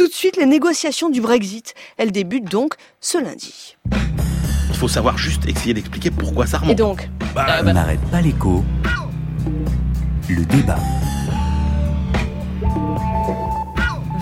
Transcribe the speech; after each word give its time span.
Tout 0.00 0.08
de 0.08 0.14
suite, 0.14 0.38
les 0.38 0.46
négociations 0.46 1.10
du 1.10 1.20
Brexit. 1.20 1.74
Elles 1.98 2.10
débutent 2.10 2.50
donc 2.50 2.72
ce 3.02 3.22
lundi. 3.22 3.76
Il 4.70 4.74
faut 4.74 4.88
savoir 4.88 5.18
juste 5.18 5.46
essayer 5.46 5.74
d'expliquer 5.74 6.10
pourquoi 6.10 6.46
ça 6.46 6.56
remonte. 6.56 6.72
Et 6.72 6.74
donc 6.74 7.10
bah, 7.34 7.60
On 7.60 7.70
n'arrête 7.70 8.00
pas 8.10 8.22
l'écho. 8.22 8.64
Le 10.30 10.42
débat. 10.46 10.78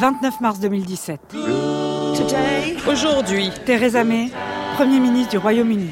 29 0.00 0.40
mars 0.40 0.58
2017. 0.58 1.20
Aujourd'hui, 2.88 3.52
Theresa 3.64 4.02
May, 4.02 4.32
Premier 4.74 4.98
ministre 4.98 5.30
du 5.30 5.38
Royaume-Uni. 5.38 5.90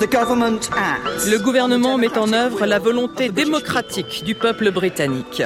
Le 0.00 1.36
gouvernement 1.38 1.96
met 1.98 2.16
en 2.18 2.32
œuvre 2.32 2.66
la 2.66 2.78
volonté 2.78 3.30
démocratique 3.30 4.24
du 4.24 4.34
peuple 4.34 4.70
britannique. 4.70 5.42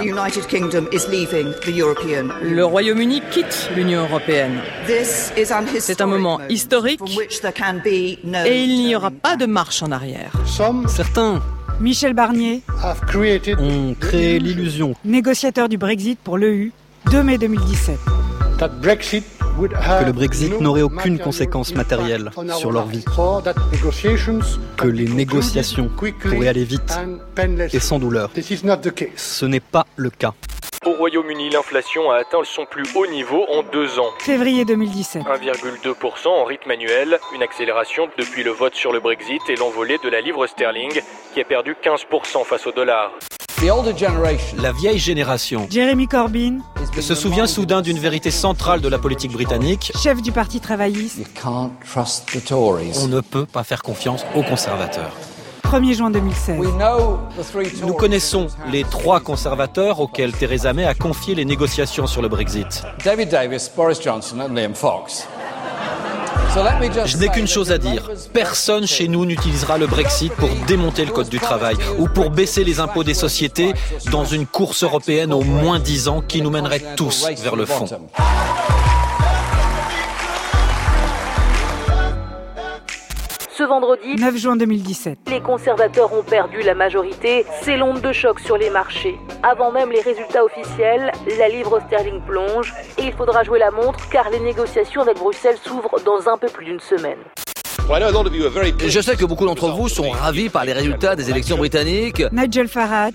Le 2.42 2.62
Royaume-Uni 2.62 3.22
quitte 3.30 3.70
l'Union 3.76 4.02
européenne. 4.02 4.60
C'est 5.78 6.00
un 6.00 6.06
moment 6.06 6.40
historique 6.48 7.00
et 7.84 8.64
il 8.64 8.84
n'y 8.84 8.96
aura 8.96 9.10
pas 9.10 9.36
de 9.36 9.46
marche 9.46 9.82
en 9.82 9.92
arrière. 9.92 10.32
Certains 10.88 11.40
Michel 11.80 12.12
Barnier 12.12 12.62
ont 13.58 13.94
créé 13.98 14.38
l'illusion 14.38 14.94
négociateur 15.04 15.68
du 15.68 15.78
Brexit 15.78 16.18
pour 16.18 16.36
l'EU, 16.36 16.72
2 17.10 17.22
mai 17.22 17.38
2017. 17.38 17.98
Que 19.58 20.04
le 20.04 20.12
Brexit 20.12 20.60
n'aurait 20.60 20.82
aucune 20.82 21.18
conséquence 21.18 21.74
matérielle 21.74 22.30
sur 22.56 22.72
leur 22.72 22.86
vie, 22.86 23.04
que 24.76 24.86
les 24.86 25.06
négociations 25.06 25.90
pourraient 26.20 26.48
aller 26.48 26.64
vite 26.64 26.98
et 27.72 27.80
sans 27.80 27.98
douleur. 27.98 28.30
Ce 29.16 29.46
n'est 29.46 29.60
pas 29.60 29.86
le 29.96 30.10
cas. 30.10 30.34
Au 30.86 30.92
Royaume-Uni, 30.92 31.50
l'inflation 31.50 32.10
a 32.10 32.16
atteint 32.16 32.42
son 32.42 32.64
plus 32.64 32.84
haut 32.94 33.06
niveau 33.06 33.44
en 33.50 33.62
deux 33.62 33.98
ans. 33.98 34.08
Février 34.18 34.64
2017. 34.64 35.24
1,2% 35.24 36.28
en 36.28 36.44
rythme 36.44 36.70
annuel, 36.70 37.18
une 37.34 37.42
accélération 37.42 38.08
depuis 38.16 38.42
le 38.42 38.50
vote 38.52 38.74
sur 38.74 38.90
le 38.90 38.98
Brexit 38.98 39.42
et 39.50 39.56
l'envolée 39.56 39.98
de 40.02 40.08
la 40.08 40.22
livre 40.22 40.46
sterling 40.46 41.02
qui 41.34 41.40
a 41.42 41.44
perdu 41.44 41.76
15% 41.84 42.46
face 42.46 42.66
au 42.66 42.72
dollar. 42.72 43.12
La 43.62 44.72
vieille 44.72 44.98
génération 44.98 45.66
Jeremy 45.70 46.08
Corbyn 46.08 46.60
se 46.98 47.14
souvient 47.14 47.46
soudain 47.46 47.82
d'une 47.82 47.98
vérité 47.98 48.30
centrale 48.30 48.80
de 48.80 48.88
la 48.88 48.98
politique 48.98 49.32
britannique. 49.32 49.92
Chef 50.02 50.22
du 50.22 50.32
Parti 50.32 50.60
travailliste. 50.60 51.20
On 51.44 53.08
ne 53.08 53.20
peut 53.20 53.44
pas 53.44 53.62
faire 53.62 53.82
confiance 53.82 54.24
aux 54.34 54.42
conservateurs. 54.42 55.12
1er 55.64 55.94
juin 55.94 56.10
2016. 56.10 56.58
Nous 57.84 57.92
connaissons 57.92 58.46
les 58.72 58.84
trois 58.84 59.20
conservateurs 59.20 60.00
auxquels 60.00 60.32
Theresa 60.32 60.72
May 60.72 60.86
a 60.86 60.94
confié 60.94 61.34
les 61.34 61.44
négociations 61.44 62.06
sur 62.06 62.22
le 62.22 62.28
Brexit. 62.28 62.82
David 63.04 63.28
Davis, 63.28 63.70
Boris 63.76 64.02
Johnson 64.02 64.38
et 64.40 64.58
Liam 64.58 64.74
Fox. 64.74 65.28
Je 67.06 67.16
n'ai 67.16 67.28
qu'une 67.28 67.46
chose 67.46 67.70
à 67.70 67.78
dire. 67.78 68.10
Personne 68.32 68.86
chez 68.86 69.08
nous 69.08 69.24
n'utilisera 69.24 69.78
le 69.78 69.86
Brexit 69.86 70.32
pour 70.34 70.48
démonter 70.66 71.04
le 71.04 71.12
Code 71.12 71.28
du 71.28 71.38
travail 71.38 71.76
ou 71.98 72.08
pour 72.08 72.30
baisser 72.30 72.64
les 72.64 72.80
impôts 72.80 73.04
des 73.04 73.14
sociétés 73.14 73.72
dans 74.10 74.24
une 74.24 74.46
course 74.46 74.82
européenne 74.82 75.32
au 75.32 75.42
moins 75.42 75.78
10 75.78 76.08
ans 76.08 76.22
qui 76.26 76.42
nous 76.42 76.50
mènerait 76.50 76.82
tous 76.96 77.28
vers 77.42 77.56
le 77.56 77.66
fond. 77.66 77.86
Ce 83.60 83.64
vendredi, 83.66 84.16
9 84.16 84.36
juin 84.38 84.56
2017, 84.56 85.18
les 85.28 85.42
conservateurs 85.42 86.14
ont 86.14 86.22
perdu 86.22 86.62
la 86.62 86.74
majorité. 86.74 87.44
C'est 87.60 87.76
l'onde 87.76 88.00
de 88.00 88.10
choc 88.10 88.40
sur 88.40 88.56
les 88.56 88.70
marchés. 88.70 89.18
Avant 89.42 89.70
même 89.70 89.90
les 89.92 90.00
résultats 90.00 90.42
officiels, 90.42 91.12
la 91.38 91.48
livre 91.50 91.78
sterling 91.86 92.22
plonge 92.22 92.72
et 92.96 93.02
il 93.02 93.12
faudra 93.12 93.42
jouer 93.42 93.58
la 93.58 93.70
montre 93.70 94.08
car 94.08 94.30
les 94.30 94.40
négociations 94.40 95.02
avec 95.02 95.18
Bruxelles 95.18 95.58
s'ouvrent 95.62 96.00
dans 96.06 96.26
un 96.32 96.38
peu 96.38 96.48
plus 96.48 96.64
d'une 96.64 96.80
semaine. 96.80 97.18
Je 98.88 99.00
sais 99.02 99.16
que 99.16 99.26
beaucoup 99.26 99.44
d'entre 99.44 99.68
vous 99.68 99.90
sont 99.90 100.08
ravis 100.08 100.48
par 100.48 100.64
les 100.64 100.72
résultats 100.72 101.14
des 101.14 101.28
élections 101.28 101.58
britanniques. 101.58 102.22
Nigel 102.32 102.66
Farage, 102.66 103.12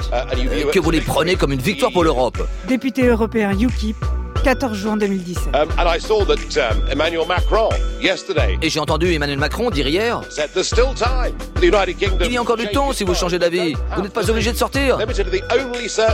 que 0.71 0.79
vous 0.79 0.91
les 0.91 1.01
prenez 1.01 1.37
comme 1.37 1.53
une 1.53 1.59
victoire 1.59 1.91
pour 1.91 2.03
l'Europe. 2.03 2.37
Député 2.67 3.07
européen 3.07 3.51
UKIP, 3.59 3.97
14 4.45 4.75
juin 4.75 4.95
2017. 4.95 5.55
Um, 5.55 5.71
and 5.79 5.87
I 5.87 5.99
saw 5.99 6.23
that 6.23 6.37
um, 6.57 6.87
Emmanuel 6.91 7.25
Macron 7.25 7.69
yesterday. 7.99 8.59
Et 8.61 8.69
j'ai 8.69 8.79
entendu 8.79 9.11
Emmanuel 9.11 9.39
Macron 9.39 9.71
dire 9.71 9.87
hier. 9.87 10.21
Said 10.29 10.51
there's 10.53 10.67
still 10.67 10.93
time. 10.93 11.35
The 11.55 11.63
United 11.63 11.97
Kingdom. 11.97 12.25
Il 12.27 12.33
y 12.33 12.37
a 12.37 12.41
encore 12.43 12.55
du 12.55 12.67
temps 12.67 12.93
si 12.93 13.03
vous 13.03 13.15
changez 13.15 13.39
d'avis. 13.39 13.73
Vous 13.95 14.03
n'êtes 14.03 14.13
pas 14.13 14.29
obligé 14.29 14.51
de 14.51 14.57
sortir. 14.57 14.99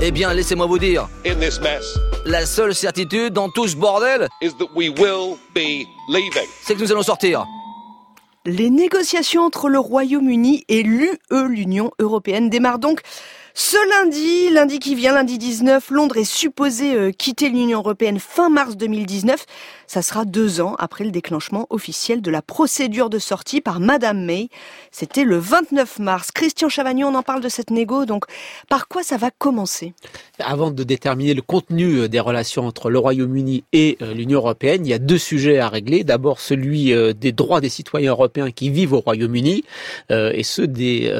Eh 0.01 0.11
bien, 0.11 0.33
laissez-moi 0.33 0.65
vous 0.65 0.79
dire. 0.79 1.09
In 1.25 1.35
this 1.41 1.59
mess. 1.59 1.99
La 2.25 2.45
seule 2.45 2.73
certitude 2.73 3.33
dans 3.33 3.49
tout 3.49 3.67
ce 3.67 3.75
bordel. 3.75 4.29
Is 4.41 4.51
that 4.59 4.69
we 4.77 4.87
will 4.87 5.35
be 5.53 5.85
leaving. 6.07 6.47
C'est 6.63 6.75
que 6.75 6.79
nous 6.79 6.91
allons 6.93 7.03
sortir. 7.03 7.45
Les 8.45 8.69
négociations 8.69 9.43
entre 9.43 9.67
le 9.67 9.77
Royaume-Uni 9.77 10.63
et 10.69 10.83
l'UE, 10.83 11.19
l'Union 11.31 11.91
européenne, 11.99 12.49
démarrent 12.49 12.79
donc 12.79 13.01
ce 13.53 13.77
lundi, 13.89 14.49
lundi 14.49 14.79
qui 14.79 14.95
vient, 14.95 15.13
lundi 15.13 15.37
19, 15.37 15.89
Londres 15.91 16.17
est 16.17 16.23
supposé 16.23 16.95
euh, 16.95 17.11
quitter 17.11 17.49
l'Union 17.49 17.79
européenne 17.79 18.19
fin 18.19 18.49
mars 18.49 18.77
2019. 18.77 19.45
Ça 19.91 20.01
sera 20.01 20.23
deux 20.23 20.61
ans 20.61 20.75
après 20.79 21.03
le 21.03 21.11
déclenchement 21.11 21.67
officiel 21.69 22.21
de 22.21 22.31
la 22.31 22.41
procédure 22.41 23.09
de 23.09 23.19
sortie 23.19 23.59
par 23.59 23.81
Madame 23.81 24.23
May. 24.23 24.47
C'était 24.89 25.25
le 25.25 25.37
29 25.37 25.99
mars. 25.99 26.31
Christian 26.31 26.69
Chavagnon, 26.69 27.09
on 27.09 27.15
en 27.15 27.23
parle 27.23 27.41
de 27.41 27.49
cette 27.49 27.71
négo. 27.71 28.05
Donc, 28.05 28.23
par 28.69 28.87
quoi 28.87 29.03
ça 29.03 29.17
va 29.17 29.31
commencer? 29.31 29.91
Avant 30.39 30.71
de 30.71 30.83
déterminer 30.85 31.33
le 31.33 31.41
contenu 31.41 31.95
euh, 31.97 32.07
des 32.07 32.21
relations 32.21 32.65
entre 32.65 32.89
le 32.89 32.99
Royaume-Uni 32.99 33.65
et 33.73 33.97
euh, 34.01 34.13
l'Union 34.13 34.39
européenne, 34.39 34.85
il 34.85 34.89
y 34.89 34.93
a 34.93 34.97
deux 34.97 35.17
sujets 35.17 35.59
à 35.59 35.67
régler. 35.67 36.05
D'abord, 36.05 36.39
celui 36.39 36.93
des 37.13 37.33
droits 37.33 37.59
des 37.59 37.67
citoyens 37.67 38.11
européens 38.11 38.49
qui 38.49 38.69
vivent 38.69 38.93
au 38.93 39.01
Royaume-Uni 39.01 39.65
et 40.09 40.43
ceux 40.43 40.67
des 40.67 41.11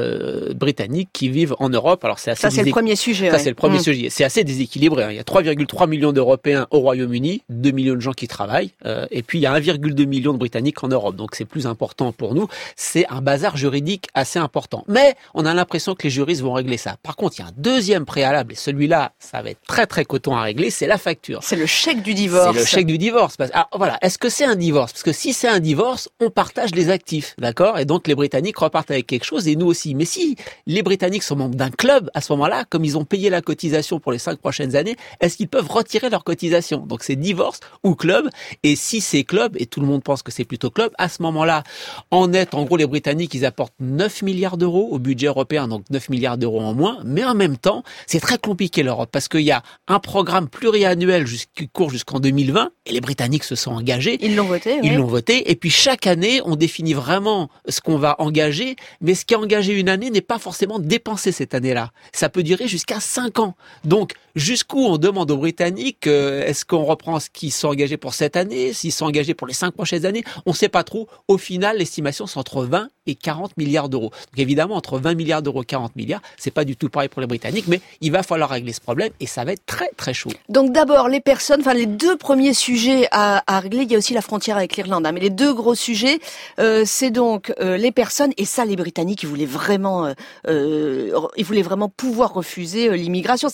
Britanniques 0.55 1.09
qui 1.11 1.27
vivent 1.27 1.55
en 1.59 1.67
Europe. 1.67 2.05
Alors, 2.05 2.19
c'est 2.19 2.31
assez 2.31 2.41
Ça, 2.43 2.49
c'est 2.49 2.63
le 2.63 2.71
premier 2.71 2.95
sujet. 2.95 3.31
Ça, 3.31 3.37
c'est 3.37 3.49
le 3.49 3.55
premier 3.55 3.79
mmh. 3.79 3.83
sujet. 3.83 4.09
C'est 4.09 4.23
assez 4.23 4.45
déséquilibré. 4.45 5.03
Hein. 5.03 5.11
Il 5.11 5.17
y 5.17 5.19
a 5.19 5.23
3,3 5.23 5.89
millions 5.89 6.13
d'Européens 6.13 6.67
au 6.71 6.79
Royaume-Uni, 6.79 7.43
2 7.49 7.71
millions 7.71 7.95
de 7.95 7.99
gens 7.99 8.13
qui 8.13 8.29
travaillent, 8.29 8.60
euh, 8.85 9.05
et 9.11 9.23
puis 9.23 9.39
il 9.39 9.41
y 9.41 9.45
a 9.45 9.59
1,2 9.59 10.05
million 10.05 10.33
de 10.33 10.37
Britanniques 10.37 10.83
en 10.83 10.87
Europe. 10.87 11.15
Donc, 11.15 11.35
c'est 11.35 11.45
plus 11.45 11.67
important 11.67 12.11
pour 12.11 12.35
nous. 12.35 12.47
C'est 12.75 13.05
un 13.09 13.21
bazar 13.21 13.57
juridique 13.57 14.07
assez 14.13 14.39
important. 14.39 14.83
Mais 14.87 15.15
on 15.33 15.45
a 15.45 15.53
l'impression 15.53 15.95
que 15.95 16.03
les 16.03 16.09
juristes 16.09 16.41
vont 16.41 16.53
régler 16.53 16.77
ça. 16.77 16.97
Par 17.03 17.15
contre, 17.15 17.35
il 17.37 17.41
y 17.41 17.45
a 17.45 17.47
un 17.47 17.53
deuxième 17.57 18.05
préalable, 18.05 18.53
et 18.53 18.55
celui-là, 18.55 19.13
ça 19.19 19.41
va 19.41 19.51
être 19.51 19.61
très 19.67 19.87
très 19.87 20.05
coton 20.05 20.35
à 20.35 20.41
régler, 20.43 20.69
c'est 20.69 20.87
la 20.87 20.97
facture. 20.97 21.39
C'est 21.43 21.55
le 21.55 21.65
chèque 21.65 22.01
du 22.01 22.13
divorce. 22.13 22.53
C'est 22.53 22.59
le 22.59 22.65
chèque 22.65 22.85
du 22.85 22.97
divorce. 22.97 23.37
Alors 23.39 23.69
voilà, 23.75 23.97
est-ce 24.01 24.17
que 24.17 24.29
c'est 24.29 24.45
un 24.45 24.55
divorce? 24.55 24.93
Parce 24.93 25.03
que 25.03 25.11
si 25.11 25.33
c'est 25.33 25.47
un 25.47 25.59
divorce, 25.59 26.09
on 26.19 26.29
partage 26.29 26.73
les 26.75 26.89
actifs, 26.89 27.35
d'accord? 27.37 27.79
Et 27.79 27.85
donc 27.85 28.07
les 28.07 28.15
Britanniques 28.15 28.57
repartent 28.57 28.91
avec 28.91 29.07
quelque 29.07 29.25
chose 29.25 29.47
et 29.47 29.55
nous 29.55 29.67
aussi. 29.67 29.95
Mais 29.95 30.05
si 30.05 30.35
les 30.67 30.83
Britanniques 30.83 31.23
sont 31.23 31.35
membres 31.35 31.55
d'un 31.55 31.69
club, 31.69 32.09
à 32.13 32.21
ce 32.21 32.31
moment-là, 32.33 32.65
comme 32.69 32.85
ils 32.85 32.97
ont 32.97 33.05
payé 33.05 33.29
la 33.29 33.41
cotisation 33.41 33.99
pour 33.99 34.11
les 34.11 34.19
cinq 34.19 34.39
prochaines 34.39 34.75
années, 34.75 34.95
est-ce 35.19 35.37
qu'ils 35.37 35.47
peuvent 35.47 35.69
retirer 35.69 36.09
leur 36.09 36.23
cotisation? 36.23 36.85
Donc 36.85 37.03
c'est 37.03 37.15
divorce 37.15 37.59
ou 37.83 37.95
club. 37.95 38.29
Et 38.63 38.75
si 38.75 39.01
c'est 39.01 39.23
club, 39.23 39.55
et 39.57 39.65
tout 39.65 39.79
le 39.81 39.87
monde 39.87 40.03
pense 40.03 40.23
que 40.23 40.31
c'est 40.31 40.45
plutôt 40.45 40.69
club, 40.69 40.91
à 40.97 41.09
ce 41.09 41.21
moment-là, 41.23 41.63
en 42.11 42.27
net, 42.27 42.53
en 42.53 42.63
gros, 42.63 42.77
les 42.77 42.85
Britanniques, 42.85 43.33
ils 43.33 43.45
apportent 43.45 43.73
9 43.79 44.21
milliards 44.21 44.57
d'euros 44.57 44.89
au 44.91 44.99
budget 44.99 45.27
européen, 45.27 45.67
donc 45.67 45.83
9 45.89 46.09
milliards 46.09 46.37
d'euros 46.37 46.61
en 46.61 46.73
moins. 46.73 46.99
Mais 47.05 47.23
en 47.23 47.35
même 47.35 47.57
temps, 47.57 47.83
c'est 48.07 48.19
très 48.19 48.37
compliqué 48.37 48.83
l'Europe 48.83 49.09
parce 49.11 49.27
qu'il 49.27 49.41
y 49.41 49.51
a 49.51 49.63
un 49.87 49.99
programme 49.99 50.49
pluriannuel 50.49 51.25
qui 51.55 51.67
court 51.69 51.89
jusqu'en 51.89 52.19
2020 52.19 52.71
et 52.85 52.91
les 52.91 53.01
Britanniques 53.01 53.43
se 53.43 53.55
sont 53.55 53.71
engagés. 53.71 54.17
Ils 54.21 54.35
l'ont 54.35 54.45
voté. 54.45 54.79
Ils 54.83 54.95
l'ont 54.95 55.05
voté. 55.05 55.51
Et 55.51 55.55
puis 55.55 55.69
chaque 55.69 56.07
année, 56.07 56.41
on 56.45 56.55
définit 56.55 56.93
vraiment 56.93 57.49
ce 57.67 57.81
qu'on 57.81 57.97
va 57.97 58.15
engager, 58.19 58.75
mais 59.01 59.15
ce 59.15 59.25
qui 59.25 59.33
est 59.33 59.37
engagé 59.37 59.79
une 59.79 59.89
année 59.89 60.09
n'est 60.09 60.21
pas 60.21 60.39
forcément 60.39 60.79
dépensé 60.79 61.31
cette 61.31 61.53
année-là. 61.53 61.91
Ça 62.13 62.29
peut 62.29 62.43
durer 62.43 62.67
jusqu'à 62.67 62.99
5 62.99 63.39
ans. 63.39 63.55
Donc, 63.85 64.13
jusqu'où 64.35 64.79
on 64.79 64.97
demande 64.97 65.31
aux 65.31 65.37
Britanniques, 65.37 66.07
euh, 66.07 66.45
est-ce 66.45 66.65
qu'on 66.65 66.83
reprend 66.83 67.19
ce 67.19 67.29
qu'ils 67.29 67.51
sont 67.51 67.69
engagés 67.69 67.97
pour 67.97 68.13
cette 68.13 68.30
année, 68.35 68.73
s'ils 68.73 68.91
sont 68.91 69.05
engagés 69.05 69.33
pour 69.33 69.47
les 69.47 69.53
5 69.53 69.71
prochaines 69.71 70.05
années 70.05 70.23
On 70.45 70.51
ne 70.51 70.55
sait 70.55 70.69
pas 70.69 70.83
trop. 70.83 71.07
Au 71.27 71.37
final, 71.37 71.77
l'estimation, 71.77 72.27
c'est 72.27 72.37
entre 72.37 72.63
20 72.63 72.89
et 73.07 73.15
40 73.15 73.57
milliards 73.57 73.89
d'euros. 73.89 74.11
Donc 74.11 74.39
évidemment, 74.39 74.75
entre 74.75 74.99
20 74.99 75.15
milliards 75.15 75.41
d'euros 75.41 75.63
et 75.63 75.65
40 75.65 75.95
milliards, 75.95 76.21
c'est 76.37 76.51
pas 76.51 76.65
du 76.65 76.75
tout 76.75 76.89
pareil 76.89 77.09
pour 77.09 77.21
les 77.21 77.27
Britanniques, 77.27 77.67
mais 77.67 77.81
il 78.01 78.11
va 78.11 78.23
falloir 78.23 78.49
régler 78.49 78.73
ce 78.73 78.81
problème 78.81 79.11
et 79.19 79.25
ça 79.25 79.43
va 79.43 79.53
être 79.53 79.65
très 79.65 79.89
très 79.97 80.13
chaud. 80.13 80.31
Donc 80.49 80.71
d'abord, 80.71 81.09
les 81.09 81.21
personnes, 81.21 81.61
enfin 81.61 81.73
les 81.73 81.85
deux 81.85 82.17
premiers 82.17 82.53
sujets 82.53 83.07
à, 83.11 83.43
à, 83.47 83.59
régler, 83.59 83.83
il 83.83 83.91
y 83.91 83.95
a 83.95 83.97
aussi 83.97 84.13
la 84.13 84.21
frontière 84.21 84.57
avec 84.57 84.75
l'Irlande, 84.75 85.05
hein, 85.05 85.11
mais 85.11 85.19
les 85.19 85.29
deux 85.29 85.53
gros 85.53 85.75
sujets, 85.75 86.19
euh, 86.59 86.83
c'est 86.85 87.11
donc 87.11 87.53
euh, 87.59 87.77
les 87.77 87.91
personnes, 87.91 88.31
et 88.37 88.45
ça 88.45 88.65
les 88.65 88.75
Britanniques, 88.75 89.23
ils 89.23 89.29
voulaient 89.29 89.45
vraiment, 89.45 90.13
euh, 90.47 91.11
ils 91.37 91.45
voulaient 91.45 91.61
vraiment 91.61 91.89
pouvoir 91.89 92.33
refuser 92.33 92.89
euh, 92.89 92.95
l'immigration. 92.95 93.49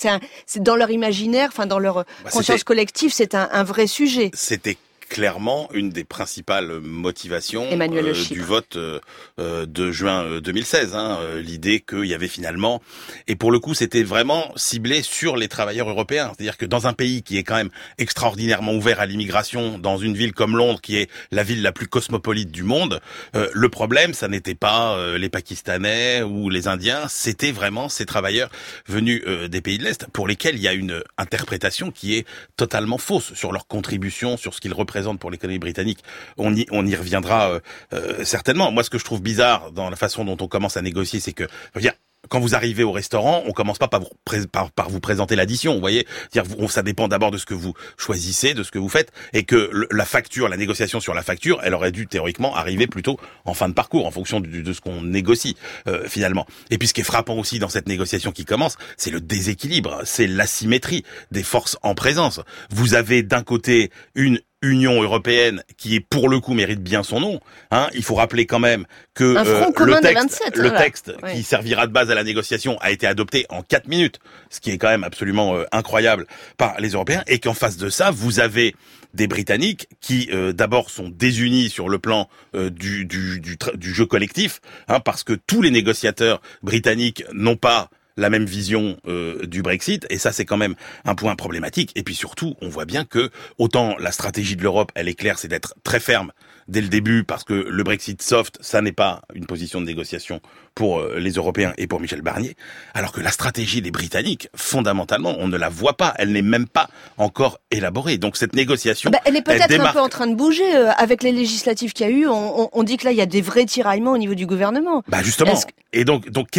C'est 0.45 0.63
dans 0.63 0.75
leur 0.75 0.91
imaginaire, 0.91 1.49
enfin 1.51 1.65
dans 1.65 1.79
leur 1.79 1.95
bah, 1.95 2.29
conscience 2.31 2.63
collective, 2.63 3.11
c'est 3.13 3.35
un, 3.35 3.49
un 3.51 3.63
vrai 3.63 3.87
sujet. 3.87 4.31
C'était 4.33 4.77
clairement 5.07 5.69
une 5.73 5.89
des 5.89 6.03
principales 6.03 6.79
motivations 6.81 7.67
euh, 7.71 8.13
du 8.29 8.41
vote 8.41 8.75
euh, 8.75 8.99
euh, 9.39 9.65
de 9.65 9.91
juin 9.91 10.39
2016. 10.39 10.93
Hein, 10.93 11.19
L'idée 11.37 11.79
qu'il 11.79 12.05
y 12.05 12.13
avait 12.13 12.27
finalement, 12.27 12.81
et 13.27 13.35
pour 13.35 13.51
le 13.51 13.59
coup 13.59 13.73
c'était 13.73 14.03
vraiment 14.03 14.51
ciblé 14.55 15.01
sur 15.01 15.37
les 15.37 15.47
travailleurs 15.47 15.89
européens. 15.89 16.31
C'est-à-dire 16.35 16.57
que 16.57 16.65
dans 16.65 16.87
un 16.87 16.93
pays 16.93 17.23
qui 17.23 17.37
est 17.37 17.43
quand 17.43 17.55
même 17.55 17.69
extraordinairement 17.97 18.73
ouvert 18.73 18.99
à 18.99 19.05
l'immigration, 19.05 19.79
dans 19.79 19.97
une 19.97 20.15
ville 20.15 20.33
comme 20.33 20.57
Londres 20.57 20.81
qui 20.81 20.97
est 20.97 21.09
la 21.31 21.43
ville 21.43 21.61
la 21.61 21.71
plus 21.71 21.87
cosmopolite 21.87 22.51
du 22.51 22.63
monde, 22.63 22.99
le 23.33 23.69
problème 23.69 24.13
ça 24.13 24.27
n'était 24.27 24.55
pas 24.55 24.97
les 25.17 25.29
Pakistanais 25.29 26.23
ou 26.23 26.49
les 26.49 26.67
Indiens, 26.67 27.07
c'était 27.07 27.51
vraiment 27.51 27.89
ces 27.89 28.05
travailleurs 28.05 28.49
venus 28.87 29.23
des 29.25 29.61
pays 29.61 29.77
de 29.77 29.83
l'Est 29.83 30.07
pour 30.11 30.27
lesquels 30.27 30.55
il 30.55 30.61
y 30.61 30.67
a 30.67 30.73
une 30.73 31.01
interprétation 31.17 31.91
qui 31.91 32.15
est 32.15 32.25
totalement 32.55 32.97
fausse 32.97 33.33
sur 33.33 33.51
leur 33.51 33.67
contribution, 33.67 34.37
sur 34.37 34.53
ce 34.53 34.61
qu'ils 34.61 34.73
représentent 34.73 34.96
pour 35.19 35.31
l'économie 35.31 35.59
britannique. 35.59 35.99
On 36.37 36.55
y, 36.55 36.65
on 36.71 36.85
y 36.85 36.95
reviendra 36.95 37.49
euh, 37.49 37.59
euh, 37.93 38.23
certainement. 38.23 38.71
Moi, 38.71 38.83
ce 38.83 38.89
que 38.89 38.97
je 38.97 39.05
trouve 39.05 39.21
bizarre 39.21 39.71
dans 39.71 39.89
la 39.89 39.95
façon 39.95 40.25
dont 40.25 40.37
on 40.39 40.47
commence 40.47 40.77
à 40.77 40.81
négocier, 40.81 41.19
c'est 41.19 41.33
que, 41.33 41.47
dire, 41.77 41.93
quand 42.29 42.39
vous 42.39 42.55
arrivez 42.55 42.83
au 42.83 42.91
restaurant, 42.91 43.43
on 43.45 43.51
commence 43.51 43.77
pas 43.77 43.87
par 43.87 44.01
vous, 44.01 44.09
par, 44.51 44.71
par 44.71 44.89
vous 44.89 44.99
présenter 44.99 45.35
l'addition, 45.35 45.73
vous 45.73 45.79
voyez? 45.79 46.05
dire 46.33 46.43
ça 46.69 46.83
dépend 46.83 47.07
d'abord 47.07 47.31
de 47.31 47.37
ce 47.37 47.45
que 47.45 47.53
vous 47.53 47.73
choisissez, 47.97 48.53
de 48.53 48.63
ce 48.63 48.71
que 48.71 48.79
vous 48.79 48.89
faites, 48.89 49.11
et 49.33 49.43
que 49.43 49.71
la 49.91 50.05
facture, 50.05 50.49
la 50.49 50.57
négociation 50.57 50.99
sur 50.99 51.13
la 51.13 51.21
facture, 51.21 51.61
elle 51.63 51.73
aurait 51.73 51.91
dû 51.91 52.07
théoriquement 52.07 52.55
arriver 52.55 52.87
plutôt 52.87 53.19
en 53.45 53.53
fin 53.53 53.69
de 53.69 53.73
parcours, 53.73 54.05
en 54.05 54.11
fonction 54.11 54.39
de, 54.39 54.73
ce 54.73 54.81
qu'on 54.81 55.01
négocie 55.01 55.55
euh, 55.87 56.07
finalement. 56.07 56.45
Et 56.69 56.77
puis 56.77 56.87
ce 56.87 56.93
qui 56.93 57.01
est 57.01 57.05
frappant 57.05 57.35
aussi 57.35 57.59
dans 57.59 57.69
cette 57.69 57.87
négociation 57.87 58.31
qui 58.31 58.45
commence, 58.45 58.77
c'est 58.97 59.11
le 59.11 59.21
déséquilibre, 59.21 60.01
c'est 60.03 60.27
l'asymétrie 60.27 61.03
des 61.31 61.43
forces 61.43 61.77
en 61.81 61.95
présence. 61.95 62.41
Vous 62.69 62.93
avez 62.93 63.23
d'un 63.23 63.43
côté 63.43 63.91
une 64.15 64.39
Union 64.61 65.01
européenne 65.01 65.63
qui 65.77 65.99
pour 65.99 66.29
le 66.29 66.39
coup 66.39 66.53
mérite 66.53 66.81
bien 66.81 67.03
son 67.03 67.19
nom. 67.19 67.39
Hein, 67.69 67.89
il 67.93 68.03
faut 68.03 68.15
rappeler 68.15 68.45
quand 68.45 68.59
même 68.59 68.85
que 69.13 69.23
euh, 69.23 69.69
le 69.85 70.01
texte, 70.01 70.55
le 70.55 70.71
texte 70.71 71.13
qui 71.31 71.43
servira 71.43 71.85
de 71.85 71.91
base 71.91 72.09
à 72.09 72.15
la 72.15 72.23
négociation 72.23 72.77
a 72.79 72.91
été 72.91 73.05
adopté 73.05 73.45
en 73.49 73.61
quatre 73.61 73.87
minutes, 73.87 74.19
ce 74.49 74.59
qui 74.59 74.71
est 74.71 74.77
quand 74.77 74.89
même 74.89 75.03
absolument 75.03 75.55
euh, 75.55 75.65
incroyable 75.71 76.25
par 76.57 76.79
les 76.79 76.89
Européens, 76.89 77.23
et 77.27 77.39
qu'en 77.39 77.53
face 77.53 77.77
de 77.77 77.89
ça, 77.89 78.09
vous 78.09 78.39
avez 78.39 78.75
des 79.13 79.27
Britanniques 79.27 79.87
qui 80.01 80.29
euh, 80.33 80.53
d'abord 80.53 80.89
sont 80.89 81.09
désunis 81.09 81.69
sur 81.69 81.87
le 81.87 81.99
plan 81.99 82.27
du, 82.53 83.05
du, 83.05 83.39
du, 83.39 83.57
du, 83.75 83.93
jeu 83.93 84.05
collectif, 84.05 84.61
hein, 84.87 84.99
parce 84.99 85.23
que 85.23 85.33
tous 85.33 85.61
les 85.61 85.69
négociateurs 85.69 86.41
britanniques 86.63 87.23
n'ont 87.31 87.55
pas 87.55 87.89
la 88.17 88.29
même 88.29 88.45
vision 88.45 88.97
euh, 89.07 89.45
du 89.45 89.61
Brexit, 89.61 90.05
et 90.09 90.17
ça 90.17 90.31
c'est 90.31 90.45
quand 90.45 90.57
même 90.57 90.75
un 91.05 91.15
point 91.15 91.35
problématique. 91.35 91.91
Et 91.95 92.03
puis 92.03 92.15
surtout, 92.15 92.55
on 92.61 92.69
voit 92.69 92.85
bien 92.85 93.05
que 93.05 93.29
autant 93.57 93.95
la 93.97 94.11
stratégie 94.11 94.55
de 94.55 94.63
l'Europe, 94.63 94.91
elle 94.95 95.07
est 95.07 95.13
claire, 95.13 95.39
c'est 95.39 95.47
d'être 95.47 95.75
très 95.83 95.99
ferme 95.99 96.31
dès 96.67 96.81
le 96.81 96.87
début, 96.87 97.23
parce 97.23 97.43
que 97.43 97.53
le 97.53 97.83
Brexit 97.83 98.21
soft, 98.21 98.57
ça 98.61 98.81
n'est 98.81 98.91
pas 98.91 99.21
une 99.33 99.45
position 99.45 99.81
de 99.81 99.85
négociation 99.85 100.41
pour 100.75 100.99
euh, 100.99 101.17
les 101.17 101.31
Européens 101.31 101.73
et 101.77 101.87
pour 101.87 101.99
Michel 101.99 102.21
Barnier, 102.21 102.55
alors 102.93 103.11
que 103.11 103.21
la 103.21 103.31
stratégie 103.31 103.81
des 103.81 103.91
Britanniques, 103.91 104.49
fondamentalement, 104.55 105.35
on 105.39 105.47
ne 105.47 105.57
la 105.57 105.69
voit 105.69 105.97
pas, 105.97 106.13
elle 106.17 106.31
n'est 106.31 106.41
même 106.41 106.67
pas 106.67 106.89
encore 107.17 107.59
élaborée. 107.71 108.17
Donc 108.17 108.37
cette 108.37 108.55
négociation, 108.55 109.09
bah, 109.09 109.19
elle 109.25 109.35
est 109.35 109.41
peut-être 109.41 109.79
un 109.79 109.91
peu 109.91 109.99
en 109.99 110.09
train 110.09 110.27
de 110.27 110.35
bouger 110.35 110.75
euh, 110.75 110.91
avec 110.91 111.23
les 111.23 111.31
législatives 111.31 111.93
qu'il 111.93 112.05
y 112.05 112.09
a 112.09 112.11
eu. 112.11 112.27
On, 112.27 112.69
on, 112.71 112.83
dit 112.83 112.97
que 112.97 113.05
là, 113.05 113.11
il 113.11 113.17
y 113.17 113.21
a 113.21 113.25
des 113.25 113.41
vrais 113.41 113.65
tiraillements 113.65 114.11
au 114.11 114.17
niveau 114.17 114.35
du 114.35 114.45
gouvernement. 114.45 115.03
Bah 115.07 115.23
justement. 115.23 115.53
Et 115.93 116.05
donc, 116.05 116.29
donc, 116.29 116.49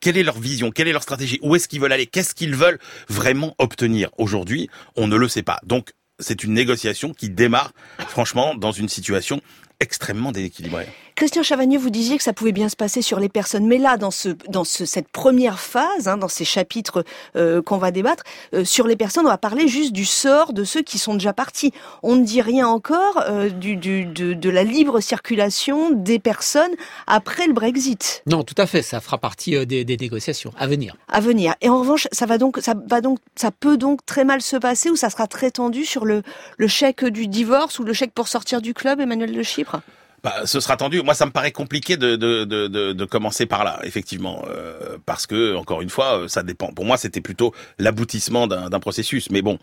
quelle 0.00 0.16
est 0.18 0.22
leur 0.22 0.38
vision? 0.38 0.70
Quelle 0.70 0.88
est 0.88 0.92
leur 0.92 1.02
stratégie? 1.02 1.38
Où 1.42 1.56
est-ce 1.56 1.68
qu'ils 1.68 1.80
veulent 1.80 1.92
aller? 1.92 2.06
Qu'est-ce 2.06 2.34
qu'ils 2.34 2.54
veulent 2.54 2.78
vraiment 3.08 3.54
obtenir? 3.58 4.10
Aujourd'hui 4.18 4.68
On 4.96 5.06
ne 5.06 5.16
le 5.16 5.28
sait 5.28 5.42
pas. 5.42 5.60
Donc, 5.64 5.92
c'est 6.18 6.44
une 6.44 6.52
négociation 6.52 7.12
qui 7.12 7.30
démarre, 7.30 7.72
franchement, 8.08 8.54
dans 8.54 8.72
une 8.72 8.88
situation 8.88 9.40
extrêmement 9.80 10.32
déséquilibrée. 10.32 10.88
Christian 11.14 11.42
Chavagneux, 11.42 11.78
vous 11.78 11.90
disiez 11.90 12.16
que 12.16 12.22
ça 12.22 12.32
pouvait 12.32 12.52
bien 12.52 12.68
se 12.68 12.76
passer 12.76 13.02
sur 13.02 13.20
les 13.20 13.28
personnes, 13.28 13.66
mais 13.66 13.78
là, 13.78 13.96
dans 13.96 14.10
ce, 14.10 14.30
dans 14.48 14.64
ce, 14.64 14.84
cette 14.84 15.08
première 15.08 15.60
phase, 15.60 16.08
hein, 16.08 16.16
dans 16.16 16.28
ces 16.28 16.44
chapitres 16.44 17.04
euh, 17.36 17.60
qu'on 17.62 17.78
va 17.78 17.90
débattre, 17.90 18.24
euh, 18.54 18.64
sur 18.64 18.86
les 18.86 18.96
personnes, 18.96 19.26
on 19.26 19.30
va 19.30 19.38
parler 19.38 19.68
juste 19.68 19.92
du 19.92 20.04
sort 20.04 20.52
de 20.52 20.64
ceux 20.64 20.82
qui 20.82 20.98
sont 20.98 21.14
déjà 21.14 21.32
partis. 21.32 21.72
On 22.02 22.16
ne 22.16 22.24
dit 22.24 22.40
rien 22.40 22.66
encore 22.66 23.22
euh, 23.28 23.50
du, 23.50 23.76
du, 23.76 24.06
de, 24.06 24.32
de, 24.32 24.50
la 24.50 24.64
libre 24.64 25.00
circulation 25.00 25.90
des 25.90 26.18
personnes 26.18 26.72
après 27.06 27.46
le 27.46 27.52
Brexit. 27.52 28.22
Non, 28.26 28.42
tout 28.42 28.54
à 28.56 28.66
fait, 28.66 28.82
ça 28.82 29.00
fera 29.00 29.18
partie 29.18 29.66
des, 29.66 29.84
des, 29.84 29.96
négociations 29.96 30.52
à 30.58 30.66
venir. 30.66 30.96
À 31.08 31.20
venir. 31.20 31.54
Et 31.60 31.68
en 31.68 31.80
revanche, 31.80 32.08
ça 32.12 32.26
va 32.26 32.38
donc, 32.38 32.58
ça 32.60 32.74
va 32.88 33.00
donc, 33.00 33.18
ça 33.36 33.50
peut 33.50 33.76
donc 33.76 34.04
très 34.06 34.24
mal 34.24 34.40
se 34.40 34.56
passer 34.56 34.90
ou 34.90 34.96
ça 34.96 35.10
sera 35.10 35.26
très 35.26 35.50
tendu 35.50 35.84
sur 35.84 36.04
le, 36.04 36.22
le 36.56 36.68
chèque 36.68 37.04
du 37.04 37.26
divorce 37.26 37.78
ou 37.78 37.84
le 37.84 37.92
chèque 37.92 38.12
pour 38.12 38.28
sortir 38.28 38.62
du 38.62 38.74
club, 38.74 39.00
Emmanuel 39.00 39.32
de 39.32 39.42
Chypre? 39.42 39.82
Bah, 40.22 40.42
ce 40.44 40.60
sera 40.60 40.76
tendu. 40.76 41.02
Moi, 41.02 41.14
ça 41.14 41.26
me 41.26 41.32
paraît 41.32 41.50
compliqué 41.50 41.96
de, 41.96 42.14
de, 42.14 42.44
de, 42.44 42.68
de, 42.92 43.04
commencer 43.04 43.44
par 43.44 43.64
là, 43.64 43.80
effectivement, 43.82 44.44
euh, 44.48 44.96
parce 45.04 45.26
que 45.26 45.56
encore 45.56 45.82
une 45.82 45.90
fois, 45.90 46.20
euh, 46.20 46.28
ça 46.28 46.44
dépend. 46.44 46.68
Pour 46.68 46.84
moi, 46.84 46.96
c'était 46.96 47.20
plutôt 47.20 47.52
l'aboutissement 47.78 48.46
d'un 48.46 48.80
processus. 48.80 49.30
Mais 49.30 49.42
bon, 49.42 49.58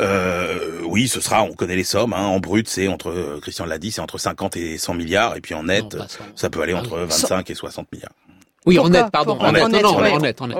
euh, 0.00 0.80
oui, 0.84 1.06
ce 1.06 1.20
sera. 1.20 1.44
On 1.44 1.52
connaît 1.52 1.76
les 1.76 1.84
sommes. 1.84 2.12
Hein, 2.12 2.26
en 2.26 2.40
brut, 2.40 2.68
c'est 2.68 2.88
entre 2.88 3.38
Christian 3.40 3.66
l'a 3.66 3.78
dit, 3.78 3.92
c'est 3.92 4.00
entre 4.00 4.18
50 4.18 4.56
et 4.56 4.78
100 4.78 4.94
milliards, 4.94 5.36
et 5.36 5.40
puis 5.40 5.54
en 5.54 5.64
net, 5.64 5.96
ça 6.34 6.50
peut 6.50 6.60
aller 6.60 6.74
entre 6.74 6.98
25 6.98 7.48
et 7.50 7.54
60 7.54 7.92
milliards. 7.92 8.12
Oui, 8.66 8.78
en 8.78 8.88
net, 8.88 9.06
pardon. 9.12 9.36
En 9.38 9.52
net, 9.52 9.68
non, 9.82 9.90
en 9.90 10.20
net, 10.20 10.40
en 10.40 10.46
net. 10.46 10.56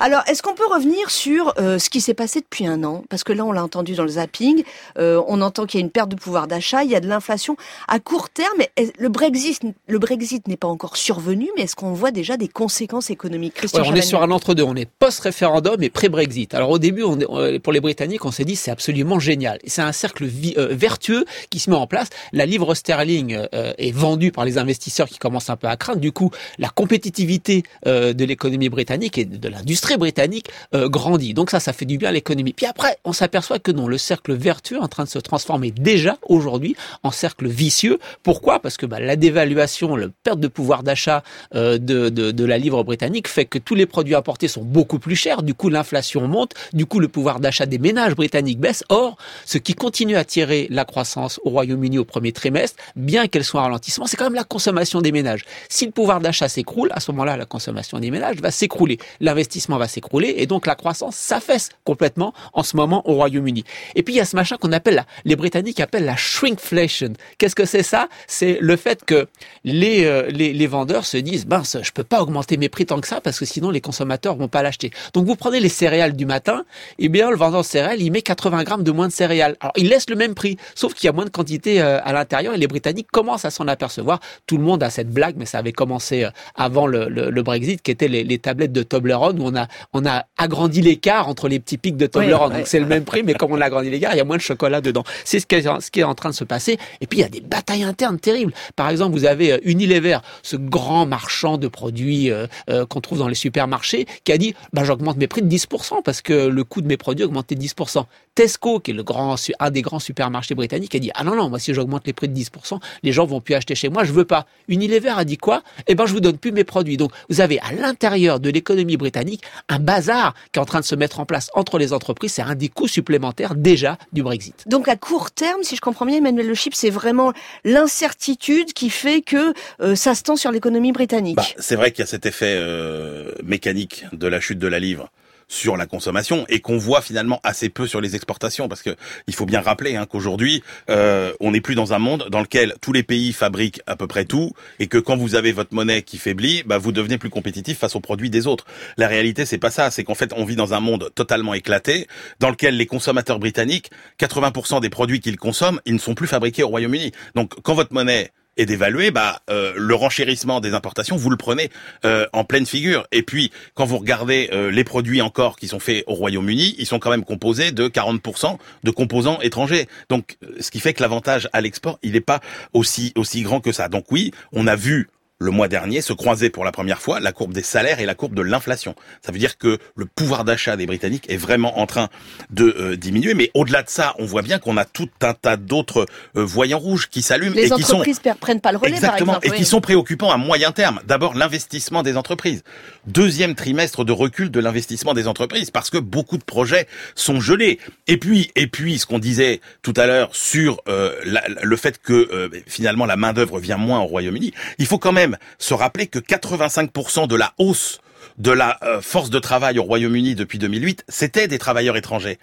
Alors, 0.00 0.22
est-ce 0.26 0.42
qu'on 0.42 0.54
peut 0.54 0.66
revenir 0.66 1.10
sur 1.10 1.54
euh, 1.58 1.78
ce 1.78 1.88
qui 1.88 2.02
s'est 2.02 2.14
passé 2.14 2.40
depuis 2.40 2.66
un 2.66 2.84
an? 2.84 3.04
Parce 3.08 3.24
que 3.24 3.32
là, 3.32 3.44
on 3.44 3.52
l'a 3.52 3.64
entendu 3.64 3.94
dans 3.94 4.02
le 4.02 4.10
zapping, 4.10 4.64
euh, 4.98 5.22
on 5.28 5.40
entend 5.40 5.64
qu'il 5.64 5.80
y 5.80 5.82
a 5.82 5.84
une 5.84 5.90
perte 5.90 6.10
de 6.10 6.16
pouvoir 6.16 6.46
d'achat, 6.46 6.84
il 6.84 6.90
y 6.90 6.94
a 6.94 7.00
de 7.00 7.08
l'inflation. 7.08 7.56
À 7.86 8.00
court 8.00 8.28
terme, 8.28 8.58
le 8.98 9.08
Brexit, 9.08 9.62
le 9.86 9.98
Brexit 9.98 10.46
n'est 10.46 10.58
pas 10.58 10.68
encore 10.68 10.98
survenu, 10.98 11.48
mais 11.56 11.62
est-ce 11.62 11.76
qu'on 11.76 11.92
voit 11.92 12.10
déjà 12.10 12.36
des 12.36 12.48
conséquences 12.48 13.08
économiques? 13.08 13.54
Ouais, 13.62 13.80
On 13.86 13.94
est 13.94 14.02
sur 14.02 14.22
un 14.22 14.30
entre-deux, 14.30 14.64
on 14.64 14.76
est 14.76 14.88
post-référendum 14.98 15.82
et 15.82 15.88
pré-Brexit. 15.88 16.52
Alors 16.52 16.70
au 16.70 16.78
début, 16.78 17.02
on 17.02 17.18
est, 17.18 17.58
pour 17.60 17.72
les 17.72 17.80
Britanniques, 17.80 18.26
on 18.26 18.30
s'est 18.30 18.44
dit 18.44 18.56
c'est 18.56 18.70
absolument 18.70 19.18
génial. 19.18 19.58
C'est 19.66 19.82
un 19.82 19.92
cercle 19.92 20.24
euh, 20.24 20.68
vertueux 20.70 21.24
qui 21.48 21.60
se 21.60 21.70
met 21.70 21.76
en 21.76 21.86
place. 21.86 22.08
La 22.32 22.44
livre 22.44 22.74
sterling 22.74 23.38
est 23.52 23.92
vendue 23.92 24.32
par 24.32 24.44
les 24.44 24.58
investisseurs 24.58 25.08
qui 25.08 25.18
commencent 25.18 25.50
un 25.50 25.56
peu 25.56 25.66
à 25.66 25.76
craindre. 25.76 26.00
Du 26.00 26.12
coup, 26.12 26.30
la 26.58 26.68
compétitivité 26.68 27.37
euh, 27.86 28.12
de 28.12 28.24
l'économie 28.24 28.68
britannique 28.68 29.18
et 29.18 29.24
de 29.24 29.48
l'industrie 29.48 29.96
britannique 29.96 30.48
euh, 30.74 30.88
grandit. 30.88 31.34
Donc 31.34 31.50
ça, 31.50 31.60
ça 31.60 31.72
fait 31.72 31.84
du 31.84 31.98
bien 31.98 32.10
à 32.10 32.12
l'économie. 32.12 32.52
Puis 32.52 32.66
après, 32.66 32.98
on 33.04 33.12
s'aperçoit 33.12 33.58
que 33.58 33.72
non, 33.72 33.88
le 33.88 33.98
cercle 33.98 34.34
vertueux 34.34 34.76
est 34.76 34.80
en 34.80 34.88
train 34.88 35.04
de 35.04 35.08
se 35.08 35.18
transformer 35.18 35.70
déjà 35.70 36.18
aujourd'hui 36.28 36.76
en 37.02 37.10
cercle 37.10 37.46
vicieux. 37.48 37.98
Pourquoi? 38.22 38.60
Parce 38.60 38.76
que 38.76 38.86
bah, 38.86 39.00
la 39.00 39.16
dévaluation, 39.16 39.96
la 39.96 40.08
perte 40.22 40.40
de 40.40 40.48
pouvoir 40.48 40.82
d'achat 40.82 41.22
euh, 41.54 41.78
de, 41.78 42.08
de, 42.08 42.30
de 42.30 42.44
la 42.44 42.58
livre 42.58 42.82
britannique 42.84 43.28
fait 43.28 43.44
que 43.44 43.58
tous 43.58 43.74
les 43.74 43.86
produits 43.86 44.14
importés 44.14 44.48
sont 44.48 44.62
beaucoup 44.62 44.98
plus 44.98 45.16
chers. 45.16 45.42
Du 45.42 45.54
coup, 45.54 45.68
l'inflation 45.68 46.26
monte. 46.26 46.54
Du 46.72 46.86
coup, 46.86 47.00
le 47.00 47.08
pouvoir 47.08 47.40
d'achat 47.40 47.66
des 47.66 47.78
ménages 47.78 48.14
britanniques 48.14 48.60
baisse. 48.60 48.84
Or, 48.88 49.16
ce 49.44 49.58
qui 49.58 49.74
continue 49.74 50.16
à 50.16 50.24
tirer 50.24 50.66
la 50.70 50.84
croissance 50.84 51.40
au 51.44 51.50
Royaume-Uni 51.50 51.98
au 51.98 52.04
premier 52.04 52.32
trimestre, 52.32 52.76
bien 52.96 53.28
qu'elle 53.28 53.44
soit 53.44 53.60
en 53.60 53.64
ralentissement, 53.64 54.06
c'est 54.06 54.16
quand 54.16 54.24
même 54.24 54.34
la 54.34 54.44
consommation 54.44 55.00
des 55.00 55.12
ménages. 55.12 55.44
Si 55.68 55.86
le 55.86 55.92
pouvoir 55.92 56.20
d'achat 56.20 56.48
s'écroule, 56.48 56.90
à 56.92 57.00
ce 57.00 57.12
la 57.36 57.44
consommation 57.44 57.98
des 57.98 58.10
ménages 58.10 58.36
va 58.36 58.50
s'écrouler. 58.50 58.98
L'investissement 59.20 59.78
va 59.78 59.88
s'écrouler 59.88 60.34
et 60.38 60.46
donc 60.46 60.66
la 60.66 60.74
croissance 60.74 61.16
s'affaisse 61.16 61.70
complètement 61.84 62.32
en 62.52 62.62
ce 62.62 62.76
moment 62.76 63.08
au 63.08 63.14
Royaume-Uni. 63.14 63.64
Et 63.94 64.02
puis 64.02 64.14
il 64.14 64.16
y 64.16 64.20
a 64.20 64.24
ce 64.24 64.36
machin 64.36 64.56
qu'on 64.56 64.72
appelle, 64.72 64.96
la, 64.96 65.06
les 65.24 65.36
Britanniques 65.36 65.80
appellent 65.80 66.04
la 66.04 66.16
shrinkflation. 66.16 67.12
Qu'est-ce 67.38 67.54
que 67.54 67.64
c'est 67.64 67.82
ça? 67.82 68.08
C'est 68.26 68.58
le 68.60 68.76
fait 68.76 69.04
que 69.04 69.28
les, 69.64 70.04
euh, 70.04 70.28
les, 70.30 70.52
les, 70.52 70.66
vendeurs 70.66 71.04
se 71.04 71.16
disent, 71.16 71.46
ben 71.46 71.62
je 71.64 71.90
peux 71.92 72.04
pas 72.04 72.22
augmenter 72.22 72.56
mes 72.56 72.68
prix 72.68 72.86
tant 72.86 73.00
que 73.00 73.06
ça 73.06 73.20
parce 73.20 73.38
que 73.38 73.44
sinon 73.44 73.70
les 73.70 73.80
consommateurs 73.80 74.36
vont 74.36 74.48
pas 74.48 74.62
l'acheter. 74.62 74.90
Donc 75.14 75.26
vous 75.26 75.36
prenez 75.36 75.60
les 75.60 75.68
céréales 75.68 76.14
du 76.14 76.26
matin, 76.26 76.64
et 76.98 77.04
eh 77.04 77.08
bien 77.08 77.30
le 77.30 77.36
vendeur 77.36 77.62
de 77.62 77.66
céréales, 77.66 78.00
il 78.00 78.10
met 78.10 78.22
80 78.22 78.64
grammes 78.64 78.82
de 78.82 78.90
moins 78.90 79.08
de 79.08 79.12
céréales. 79.12 79.56
Alors 79.60 79.72
il 79.76 79.88
laisse 79.88 80.08
le 80.08 80.16
même 80.16 80.34
prix, 80.34 80.56
sauf 80.74 80.94
qu'il 80.94 81.06
y 81.06 81.08
a 81.08 81.12
moins 81.12 81.24
de 81.24 81.30
quantité 81.30 81.80
euh, 81.80 82.00
à 82.04 82.12
l'intérieur 82.12 82.54
et 82.54 82.58
les 82.58 82.66
Britanniques 82.66 83.08
commencent 83.10 83.44
à 83.44 83.50
s'en 83.50 83.68
apercevoir. 83.68 84.20
Tout 84.46 84.56
le 84.56 84.64
monde 84.64 84.82
a 84.82 84.90
cette 84.90 85.10
blague, 85.10 85.36
mais 85.36 85.46
ça 85.46 85.58
avait 85.58 85.72
commencé 85.72 86.24
euh, 86.24 86.30
avant 86.54 86.86
le, 86.86 87.08
le 87.08 87.17
Brexit, 87.42 87.82
qui 87.82 87.90
étaient 87.90 88.08
les, 88.08 88.38
tablettes 88.38 88.72
de 88.72 88.82
Toblerone, 88.82 89.40
où 89.40 89.44
on 89.46 89.56
a, 89.56 89.66
on 89.92 90.04
a 90.06 90.24
agrandi 90.36 90.80
l'écart 90.80 91.28
entre 91.28 91.48
les 91.48 91.60
petits 91.60 91.78
pics 91.78 91.96
de 91.96 92.06
Toblerone. 92.06 92.52
Donc 92.52 92.66
c'est 92.66 92.80
le 92.80 92.86
même 92.86 93.04
prix, 93.04 93.22
mais 93.22 93.34
comme 93.34 93.52
on 93.52 93.60
a 93.60 93.66
agrandi 93.66 93.90
l'écart, 93.90 94.12
il 94.14 94.18
y 94.18 94.20
a 94.20 94.24
moins 94.24 94.36
de 94.36 94.42
chocolat 94.42 94.80
dedans. 94.80 95.04
C'est 95.24 95.40
ce 95.40 95.46
qui, 95.46 95.56
est, 95.56 95.80
ce 95.80 95.90
qui 95.90 96.00
est 96.00 96.04
en 96.04 96.14
train 96.14 96.30
de 96.30 96.34
se 96.34 96.44
passer. 96.44 96.78
Et 97.00 97.06
puis 97.06 97.18
il 97.18 97.22
y 97.22 97.24
a 97.24 97.28
des 97.28 97.40
batailles 97.40 97.82
internes 97.82 98.18
terribles. 98.18 98.52
Par 98.76 98.88
exemple, 98.90 99.16
vous 99.16 99.24
avez 99.24 99.52
euh, 99.52 99.58
Unilever, 99.62 100.18
ce 100.42 100.56
grand 100.56 101.06
marchand 101.06 101.58
de 101.58 101.68
produits 101.68 102.30
euh, 102.30 102.46
euh, 102.70 102.86
qu'on 102.86 103.00
trouve 103.00 103.18
dans 103.18 103.28
les 103.28 103.34
supermarchés, 103.34 104.06
qui 104.24 104.32
a 104.32 104.38
dit 104.38 104.54
bah, 104.72 104.84
j'augmente 104.84 105.16
mes 105.16 105.26
prix 105.26 105.42
de 105.42 105.48
10% 105.48 106.02
parce 106.04 106.22
que 106.22 106.48
le 106.48 106.64
coût 106.64 106.80
de 106.80 106.86
mes 106.86 106.96
produits 106.96 107.24
a 107.24 107.26
augmenté 107.26 107.54
de 107.54 107.62
10%. 107.62 108.04
Tesco, 108.34 108.78
qui 108.78 108.92
est 108.92 108.94
le 108.94 109.02
grand, 109.02 109.34
un 109.58 109.70
des 109.70 109.82
grands 109.82 109.98
supermarchés 109.98 110.54
britanniques, 110.54 110.94
a 110.94 110.98
dit 110.98 111.10
ah 111.14 111.24
non 111.24 111.34
non, 111.34 111.48
moi 111.48 111.58
si 111.58 111.74
j'augmente 111.74 112.06
les 112.06 112.12
prix 112.12 112.28
de 112.28 112.38
10%, 112.38 112.78
les 113.02 113.12
gens 113.12 113.26
vont 113.26 113.40
plus 113.40 113.54
acheter 113.54 113.74
chez 113.74 113.88
moi, 113.88 114.04
je 114.04 114.12
veux 114.12 114.24
pas. 114.24 114.46
Unilever 114.68 115.12
a 115.16 115.24
dit 115.24 115.38
quoi? 115.38 115.62
Eh 115.86 115.94
ben 115.94 116.06
je 116.06 116.12
vous 116.12 116.20
donne 116.20 116.38
plus 116.38 116.52
mes 116.52 116.64
produits. 116.64 116.96
Donc 116.96 117.07
vous 117.28 117.40
avez 117.40 117.58
à 117.60 117.72
l'intérieur 117.72 118.40
de 118.40 118.50
l'économie 118.50 118.96
britannique 118.96 119.42
un 119.68 119.78
bazar 119.78 120.34
qui 120.52 120.58
est 120.58 120.62
en 120.62 120.66
train 120.66 120.80
de 120.80 120.84
se 120.84 120.94
mettre 120.94 121.20
en 121.20 121.26
place 121.26 121.50
entre 121.54 121.78
les 121.78 121.92
entreprises. 121.92 122.32
C'est 122.32 122.42
un 122.42 122.54
des 122.54 122.68
coûts 122.68 122.88
supplémentaires 122.88 123.54
déjà 123.54 123.98
du 124.12 124.22
Brexit. 124.22 124.64
Donc 124.66 124.88
à 124.88 124.96
court 124.96 125.30
terme, 125.30 125.62
si 125.62 125.76
je 125.76 125.80
comprends 125.80 126.06
bien, 126.06 126.16
Emmanuel 126.16 126.46
Le 126.46 126.54
Chip, 126.54 126.74
c'est 126.74 126.90
vraiment 126.90 127.32
l'incertitude 127.64 128.72
qui 128.72 128.90
fait 128.90 129.20
que 129.22 129.52
euh, 129.80 129.94
ça 129.94 130.14
se 130.14 130.22
tend 130.22 130.36
sur 130.36 130.52
l'économie 130.52 130.92
britannique. 130.92 131.36
Bah, 131.36 131.44
c'est 131.58 131.76
vrai 131.76 131.90
qu'il 131.90 132.00
y 132.00 132.04
a 132.04 132.06
cet 132.06 132.26
effet 132.26 132.54
euh, 132.56 133.32
mécanique 133.42 134.04
de 134.12 134.26
la 134.26 134.40
chute 134.40 134.58
de 134.58 134.68
la 134.68 134.78
livre 134.78 135.10
sur 135.48 135.76
la 135.76 135.86
consommation 135.86 136.44
et 136.48 136.60
qu'on 136.60 136.76
voit 136.76 137.00
finalement 137.00 137.40
assez 137.42 137.70
peu 137.70 137.86
sur 137.86 138.00
les 138.00 138.14
exportations 138.14 138.68
parce 138.68 138.82
que 138.82 138.94
il 139.26 139.34
faut 139.34 139.46
bien 139.46 139.62
rappeler 139.62 139.96
hein, 139.96 140.06
qu'aujourd'hui 140.06 140.62
euh, 140.90 141.32
on 141.40 141.52
n'est 141.52 141.62
plus 141.62 141.74
dans 141.74 141.94
un 141.94 141.98
monde 141.98 142.28
dans 142.30 142.40
lequel 142.40 142.74
tous 142.80 142.92
les 142.92 143.02
pays 143.02 143.32
fabriquent 143.32 143.80
à 143.86 143.96
peu 143.96 144.06
près 144.06 144.26
tout 144.26 144.52
et 144.78 144.86
que 144.86 144.98
quand 144.98 145.16
vous 145.16 145.34
avez 145.34 145.52
votre 145.52 145.74
monnaie 145.74 146.02
qui 146.02 146.18
faiblit, 146.18 146.62
bah 146.64 146.78
vous 146.78 146.92
devenez 146.92 147.18
plus 147.18 147.30
compétitif 147.30 147.78
face 147.78 147.96
aux 147.96 148.00
produits 148.00 148.30
des 148.30 148.46
autres. 148.46 148.66
La 148.98 149.08
réalité 149.08 149.46
c'est 149.46 149.58
pas 149.58 149.70
ça, 149.70 149.90
c'est 149.90 150.04
qu'en 150.04 150.14
fait 150.14 150.32
on 150.36 150.44
vit 150.44 150.56
dans 150.56 150.74
un 150.74 150.80
monde 150.80 151.10
totalement 151.14 151.54
éclaté 151.54 152.06
dans 152.40 152.50
lequel 152.50 152.76
les 152.76 152.86
consommateurs 152.86 153.38
britanniques, 153.38 153.90
80% 154.20 154.80
des 154.80 154.90
produits 154.90 155.20
qu'ils 155.20 155.38
consomment, 155.38 155.80
ils 155.86 155.94
ne 155.94 155.98
sont 155.98 156.14
plus 156.14 156.26
fabriqués 156.26 156.62
au 156.62 156.68
Royaume-Uni. 156.68 157.12
Donc 157.34 157.54
quand 157.62 157.74
votre 157.74 157.94
monnaie 157.94 158.30
et 158.58 158.66
d'évaluer 158.66 159.10
bah, 159.10 159.40
euh, 159.48 159.72
le 159.76 159.94
renchérissement 159.94 160.60
des 160.60 160.74
importations, 160.74 161.16
vous 161.16 161.30
le 161.30 161.36
prenez 161.36 161.70
euh, 162.04 162.26
en 162.32 162.44
pleine 162.44 162.66
figure. 162.66 163.06
Et 163.12 163.22
puis, 163.22 163.50
quand 163.74 163.86
vous 163.86 163.98
regardez 163.98 164.50
euh, 164.52 164.70
les 164.70 164.84
produits 164.84 165.22
encore 165.22 165.56
qui 165.56 165.68
sont 165.68 165.80
faits 165.80 166.04
au 166.06 166.14
Royaume-Uni, 166.14 166.74
ils 166.78 166.86
sont 166.86 166.98
quand 166.98 167.10
même 167.10 167.24
composés 167.24 167.72
de 167.72 167.88
40% 167.88 168.58
de 168.84 168.90
composants 168.90 169.40
étrangers. 169.40 169.88
Donc, 170.08 170.36
ce 170.60 170.70
qui 170.70 170.80
fait 170.80 170.92
que 170.92 171.02
l'avantage 171.02 171.48
à 171.52 171.60
l'export, 171.60 171.98
il 172.02 172.12
n'est 172.12 172.20
pas 172.20 172.40
aussi 172.72 173.12
aussi 173.16 173.42
grand 173.42 173.60
que 173.60 173.72
ça. 173.72 173.88
Donc 173.88 174.10
oui, 174.10 174.32
on 174.52 174.66
a 174.66 174.76
vu 174.76 175.08
le 175.40 175.50
mois 175.50 175.68
dernier 175.68 176.00
se 176.00 176.12
croiser 176.12 176.50
pour 176.50 176.64
la 176.64 176.72
première 176.72 177.00
fois 177.00 177.20
la 177.20 177.32
courbe 177.32 177.52
des 177.52 177.62
salaires 177.62 178.00
et 178.00 178.06
la 178.06 178.14
courbe 178.14 178.34
de 178.34 178.42
l'inflation. 178.42 178.94
Ça 179.24 179.30
veut 179.30 179.38
dire 179.38 179.56
que 179.56 179.78
le 179.94 180.04
pouvoir 180.04 180.44
d'achat 180.44 180.76
des 180.76 180.86
Britanniques 180.86 181.30
est 181.30 181.36
vraiment 181.36 181.78
en 181.78 181.86
train 181.86 182.08
de 182.50 182.74
euh, 182.78 182.96
diminuer. 182.96 183.34
Mais 183.34 183.50
au-delà 183.54 183.82
de 183.82 183.88
ça, 183.88 184.14
on 184.18 184.24
voit 184.24 184.42
bien 184.42 184.58
qu'on 184.58 184.76
a 184.76 184.84
tout 184.84 185.08
un 185.22 185.34
tas 185.34 185.56
d'autres 185.56 186.06
euh, 186.36 186.44
voyants 186.44 186.78
rouges 186.78 187.08
qui 187.08 187.22
s'allument 187.22 187.54
et 187.54 187.70
qui 187.70 187.82
sont 187.82 188.02
prennent 188.40 188.60
pas 188.60 188.72
le 188.72 188.78
relais, 188.78 188.94
exactement 188.94 189.32
par 189.34 189.42
exemple, 189.42 189.56
et 189.56 189.58
qui 189.58 189.64
sont 189.64 189.80
préoccupants 189.80 190.30
à 190.30 190.36
moyen 190.36 190.72
terme. 190.72 191.00
D'abord 191.06 191.34
l'investissement 191.34 192.02
des 192.02 192.16
entreprises. 192.16 192.62
Deuxième 193.08 193.54
trimestre 193.54 194.04
de 194.04 194.12
recul 194.12 194.50
de 194.50 194.60
l'investissement 194.60 195.14
des 195.14 195.28
entreprises 195.28 195.70
parce 195.70 195.88
que 195.88 195.96
beaucoup 195.96 196.36
de 196.36 196.44
projets 196.44 196.86
sont 197.14 197.40
gelés. 197.40 197.78
Et 198.06 198.18
puis 198.18 198.50
et 198.54 198.66
puis 198.66 198.98
ce 198.98 199.06
qu'on 199.06 199.18
disait 199.18 199.62
tout 199.80 199.94
à 199.96 200.06
l'heure 200.06 200.28
sur 200.32 200.82
euh, 200.88 201.14
le 201.62 201.76
fait 201.76 202.02
que 202.02 202.50
finalement 202.66 203.06
la 203.06 203.16
main 203.16 203.32
d'œuvre 203.32 203.60
vient 203.60 203.78
moins 203.78 204.00
au 204.00 204.04
Royaume-Uni, 204.04 204.52
il 204.76 204.84
faut 204.84 204.98
quand 204.98 205.12
même 205.12 205.38
se 205.58 205.72
rappeler 205.72 206.06
que 206.06 206.18
85% 206.18 207.26
de 207.26 207.34
la 207.34 207.54
hausse 207.56 208.00
de 208.38 208.50
la 208.50 208.78
euh, 208.82 209.00
force 209.00 209.30
de 209.30 209.38
travail 209.38 209.78
au 209.78 209.82
Royaume-Uni 209.82 210.34
depuis 210.34 210.58
2008, 210.58 211.04
c'était 211.08 211.48
des 211.48 211.58
travailleurs 211.58 211.96
étrangers. 211.96 212.38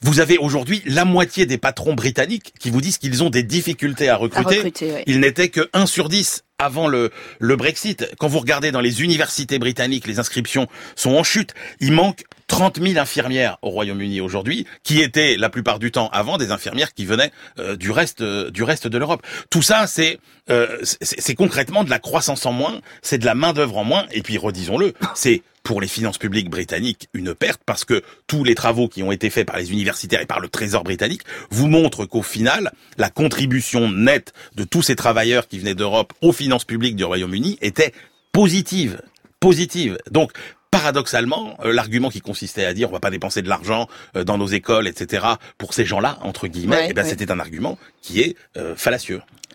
Vous 0.00 0.20
avez 0.20 0.38
aujourd'hui 0.38 0.82
la 0.86 1.04
moitié 1.04 1.46
des 1.46 1.58
patrons 1.58 1.94
britanniques 1.94 2.54
qui 2.58 2.70
vous 2.70 2.80
disent 2.80 2.98
qu'ils 2.98 3.22
ont 3.22 3.30
des 3.30 3.42
difficultés 3.42 4.08
à 4.08 4.16
recruter. 4.16 4.72
Il 5.06 5.20
n'était 5.20 5.48
que 5.48 5.68
1 5.72 5.86
sur 5.86 6.08
10 6.08 6.44
avant 6.58 6.88
le, 6.88 7.10
le 7.38 7.56
Brexit. 7.56 8.10
Quand 8.18 8.26
vous 8.26 8.40
regardez 8.40 8.72
dans 8.72 8.80
les 8.80 9.02
universités 9.02 9.58
britanniques, 9.58 10.06
les 10.06 10.18
inscriptions 10.18 10.66
sont 10.96 11.12
en 11.12 11.22
chute. 11.22 11.54
Il 11.78 11.92
manque 11.92 12.24
30 12.48 12.80
000 12.82 12.98
infirmières 12.98 13.58
au 13.62 13.70
Royaume-Uni 13.70 14.20
aujourd'hui, 14.20 14.66
qui 14.82 15.00
étaient 15.00 15.36
la 15.36 15.50
plupart 15.50 15.78
du 15.78 15.92
temps 15.92 16.08
avant 16.12 16.38
des 16.38 16.50
infirmières 16.50 16.92
qui 16.94 17.04
venaient 17.04 17.30
euh, 17.58 17.76
du 17.76 17.90
reste 17.90 18.22
euh, 18.22 18.50
du 18.50 18.62
reste 18.62 18.88
de 18.88 18.98
l'Europe. 18.98 19.22
Tout 19.50 19.62
ça, 19.62 19.86
c'est 19.86 20.18
euh, 20.50 20.78
c'est 20.82 21.34
concrètement 21.34 21.84
de 21.84 21.90
la 21.90 21.98
croissance 21.98 22.46
en 22.46 22.52
moins, 22.52 22.80
c'est 23.02 23.18
de 23.18 23.26
la 23.26 23.34
main 23.34 23.52
d'œuvre 23.52 23.76
en 23.76 23.84
moins, 23.84 24.06
et 24.12 24.22
puis 24.22 24.38
redisons-le, 24.38 24.94
c'est 25.14 25.42
pour 25.62 25.82
les 25.82 25.88
finances 25.88 26.16
publiques 26.16 26.48
britanniques 26.48 27.08
une 27.12 27.34
perte 27.34 27.60
parce 27.66 27.84
que 27.84 28.02
tous 28.26 28.42
les 28.44 28.54
travaux 28.54 28.88
qui 28.88 29.02
ont 29.02 29.12
été 29.12 29.28
faits 29.28 29.46
par 29.46 29.58
les 29.58 29.70
universitaires 29.70 30.22
et 30.22 30.26
par 30.26 30.40
le 30.40 30.48
Trésor 30.48 30.82
britannique 30.82 31.22
vous 31.50 31.68
montrent 31.68 32.06
qu'au 32.06 32.22
final, 32.22 32.72
la 32.96 33.10
contribution 33.10 33.90
nette 33.90 34.32
de 34.56 34.64
tous 34.64 34.80
ces 34.80 34.96
travailleurs 34.96 35.46
qui 35.46 35.58
venaient 35.58 35.74
d'Europe 35.74 36.14
aux 36.22 36.32
finances 36.32 36.64
publiques 36.64 36.96
du 36.96 37.04
Royaume-Uni 37.04 37.58
était 37.60 37.92
positive 38.32 39.02
positive. 39.40 39.98
Donc, 40.10 40.32
paradoxalement, 40.70 41.56
euh, 41.64 41.72
l'argument 41.72 42.10
qui 42.10 42.20
consistait 42.20 42.64
à 42.64 42.74
dire 42.74 42.88
on 42.88 42.92
va 42.92 43.00
pas 43.00 43.10
dépenser 43.10 43.42
de 43.42 43.48
l'argent 43.48 43.88
euh, 44.16 44.24
dans 44.24 44.38
nos 44.38 44.46
écoles, 44.46 44.86
etc. 44.86 45.26
pour 45.56 45.74
ces 45.74 45.84
gens-là, 45.84 46.18
entre 46.22 46.46
guillemets, 46.46 46.88
eh 46.90 46.94
ben, 46.94 47.04
c'était 47.04 47.30
un 47.30 47.40
argument 47.40 47.78
qui 48.02 48.20
est 48.20 48.36
euh, 48.56 48.74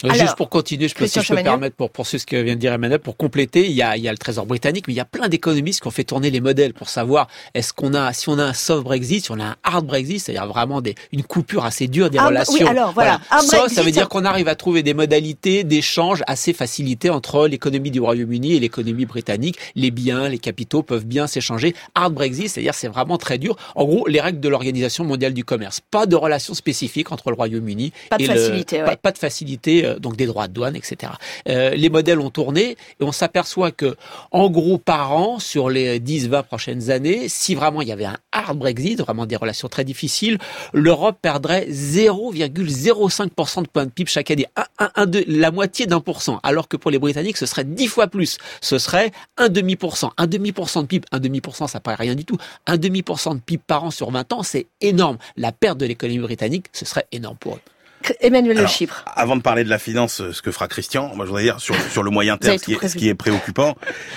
Juste 0.04 0.36
pour 0.36 0.50
continuer, 0.50 0.88
je 0.88 0.96
peux, 0.96 1.08
si 1.08 1.22
je 1.22 1.34
peux 1.34 1.42
permettre, 1.42 1.76
pour 1.76 1.90
poursuivre 1.90 2.22
ce 2.22 2.26
que 2.26 2.36
vient 2.36 2.56
de 2.56 2.60
dire 2.60 2.74
Emmanuel, 2.74 3.00
pour 3.00 3.18
compléter, 3.18 3.66
il 3.66 3.72
y 3.72 3.82
a, 3.82 3.98
il 3.98 4.04
y 4.04 4.08
a 4.08 4.12
le 4.12 4.18
Trésor 4.18 4.46
britannique, 4.46 4.88
mais 4.88 4.94
il 4.94 4.98
y 4.98 5.02
a 5.02 5.06
plein 5.06 5.30
d'économistes 5.30 5.82
qui 5.82 5.88
ont 5.88 5.92
fait 5.92 6.04
tourner 6.04 6.30
les 6.30 6.42
modèles 6.42 6.74
pour 6.74 6.90
savoir 6.90 7.28
est-ce 7.54 7.74
qu'on 7.74 7.94
a, 7.94 8.12
si 8.14 8.30
on 8.30 8.38
a 8.38 8.44
un 8.44 8.54
soft 8.54 8.84
Brexit, 8.84 9.26
si 9.26 9.32
on 9.32 9.40
a 9.40 9.46
un 9.46 9.56
hard 9.64 9.86
Brexit, 9.86 10.20
c'est-à-dire 10.20 10.48
vraiment 10.48 10.82
des, 10.82 10.96
une 11.12 11.24
coupure 11.24 11.66
assez 11.66 11.88
dure 11.88 12.10
des 12.10 12.20
relations. 12.20 12.66
Oui, 12.66 12.70
alors 12.70 12.92
voilà. 12.92 13.22
Ça, 13.42 13.70
ça 13.70 13.82
veut 13.84 13.92
dire 13.92 14.10
qu'on 14.10 14.26
arrive 14.26 14.48
à 14.48 14.56
trouver 14.56 14.84
des 14.84 14.94
modalités 14.94 15.64
d'échange 15.64 16.24
assez 16.28 16.54
facilitées 16.54 17.10
entre 17.10 17.48
l'économie 17.48 17.92
du 17.92 18.02
Royaume-Uni 18.02 18.54
et 18.54 18.60
l'économie 18.60 19.06
britannique. 19.06 19.58
Les 19.76 19.92
biens, 19.92 20.30
les 20.30 20.40
capitaux 20.40 20.84
peuvent 20.84 21.06
bien 21.06 21.28
s'échanger. 21.28 21.76
Hard 21.96 22.14
Brexit, 22.14 22.50
c'est-à-dire 22.50 22.74
c'est 22.74 22.88
vraiment 22.88 23.18
très 23.18 23.38
dur. 23.38 23.56
En 23.76 23.86
gros, 23.86 24.08
les 24.08 24.22
règles 24.22 24.40
de 24.40 24.50
l'Organisation 24.50 25.04
mondiale 25.04 25.34
du 25.34 25.44
commerce. 25.44 25.80
Pas 25.92 26.06
de 26.06 26.16
relations 26.16 26.54
spécifiques 26.54 27.12
entre 27.12 27.30
le 27.30 27.36
Royaume-Uni 27.36 27.92
et 28.20 28.26
facilité, 28.26 28.80
le, 28.80 28.96
pas, 28.96 29.12
de 29.12 29.18
facilité, 29.18 29.93
euh, 29.94 30.00
donc 30.00 30.16
des 30.16 30.26
droits 30.26 30.48
de 30.48 30.54
douane, 30.54 30.76
etc. 30.76 31.14
Euh, 31.48 31.72
les 31.72 31.90
modèles 31.90 32.20
ont 32.20 32.30
tourné 32.30 32.72
et 33.00 33.04
on 33.04 33.12
s'aperçoit 33.12 33.72
que, 33.72 33.96
en 34.32 34.50
gros, 34.50 34.78
par 34.78 35.14
an, 35.14 35.40
sur 35.40 35.70
les 35.70 36.00
10-20 36.00 36.44
prochaines 36.44 36.90
années, 36.92 37.30
si 37.30 37.56
vraiment 37.56 37.82
il 37.82 37.88
y 37.88 37.92
avait 37.92 38.06
un 38.06 38.18
hard 38.32 38.58
Brexit, 38.58 39.00
vraiment 39.00 39.26
des 39.26 39.36
relations 39.36 39.68
très 39.68 39.84
difficiles, 39.84 40.38
l'Europe 40.74 41.18
perdrait 41.22 41.68
0,05% 41.70 43.64
de 43.64 43.68
points 43.68 43.86
de 43.86 43.92
PIB 43.92 44.10
chaque 44.10 44.32
année, 44.32 44.48
un, 44.80 44.90
la 45.28 45.52
moitié 45.52 45.86
d'un 45.86 46.00
pour 46.00 46.22
cent, 46.22 46.40
alors 46.44 46.68
que 46.68 46.78
pour 46.78 46.92
les 46.92 47.00
Britanniques, 47.00 47.38
ce 47.38 47.46
serait 47.46 47.64
10 47.64 47.88
fois 47.88 48.08
plus. 48.08 48.38
Ce 48.62 48.78
serait 48.78 49.12
un 49.38 49.50
demi 49.50 49.76
pour 49.76 49.98
cent. 49.98 50.12
Un 50.18 50.28
demi 50.28 50.52
pour 50.52 50.70
cent 50.70 50.82
de 50.82 50.88
PIB, 50.88 51.06
un 51.12 51.20
demi 51.20 51.42
pour 51.42 51.56
cent, 51.56 51.68
ça 51.68 51.80
paraît 51.80 52.04
rien 52.04 52.16
du 52.16 52.26
tout. 52.26 52.38
Un 52.68 52.78
demi 52.78 53.02
pour 53.02 53.20
cent 53.20 53.36
de 53.36 53.40
PIB 53.40 53.64
par 53.66 53.84
an 53.84 53.92
sur 53.92 54.12
20 54.12 54.34
ans, 54.34 54.44
c'est 54.44 54.68
énorme. 54.82 55.18
La 55.38 55.52
perte 55.52 55.78
de 55.78 55.86
l'économie 55.86 56.20
britannique, 56.20 56.68
ce 56.74 56.86
serait 56.86 57.08
énorme 57.12 57.38
pour 57.38 57.56
eux. 57.56 57.73
Emmanuel 58.20 58.58
Le 58.58 58.68
Chypre. 58.68 59.04
Avant 59.16 59.36
de 59.36 59.42
parler 59.42 59.64
de 59.64 59.70
la 59.70 59.80
finance, 59.80 60.22
ce 60.32 60.42
que 60.42 60.52
fera 60.52 60.68
Christian, 60.68 61.14
moi 61.16 61.26
je 61.26 61.30
voudrais 61.30 61.44
dire 61.44 61.60
sur, 61.60 61.76
sur 61.92 62.04
le 62.04 62.12
moyen 62.12 62.38
terme, 62.38 62.58
ce 62.58 62.64
qui, 62.64 62.74
est, 62.74 62.88
ce 62.88 62.98
qui 62.98 63.10
est 63.10 63.16
préoccupant, 63.16 63.76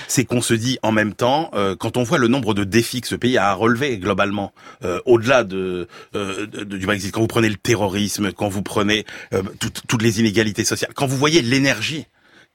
c'est 0.08 0.24
qu'on 0.24 0.40
se 0.40 0.54
dit 0.54 0.78
en 0.82 0.92
même 0.92 1.14
temps, 1.14 1.50
euh, 1.54 1.76
quand 1.76 1.96
on 1.96 2.02
voit 2.02 2.18
le 2.18 2.28
nombre 2.28 2.54
de 2.54 2.64
défis 2.64 3.00
que 3.00 3.08
ce 3.08 3.14
pays 3.14 3.38
a 3.38 3.50
à 3.50 3.54
relever 3.54 3.98
globalement, 3.98 4.52
euh, 4.84 5.00
au-delà 5.04 5.44
de, 5.44 5.88
euh, 6.14 6.46
de, 6.46 6.64
du 6.64 6.86
Brexit, 6.86 7.12
quand 7.12 7.20
vous 7.20 7.26
prenez 7.26 7.48
le 7.48 7.56
terrorisme, 7.56 8.32
quand 8.32 8.48
vous 8.48 8.62
prenez 8.62 9.04
toutes 9.60 10.02
les 10.02 10.20
inégalités 10.20 10.64
sociales, 10.64 10.92
quand 10.94 11.06
vous 11.06 11.16
voyez 11.16 11.42
l'énergie 11.42 12.06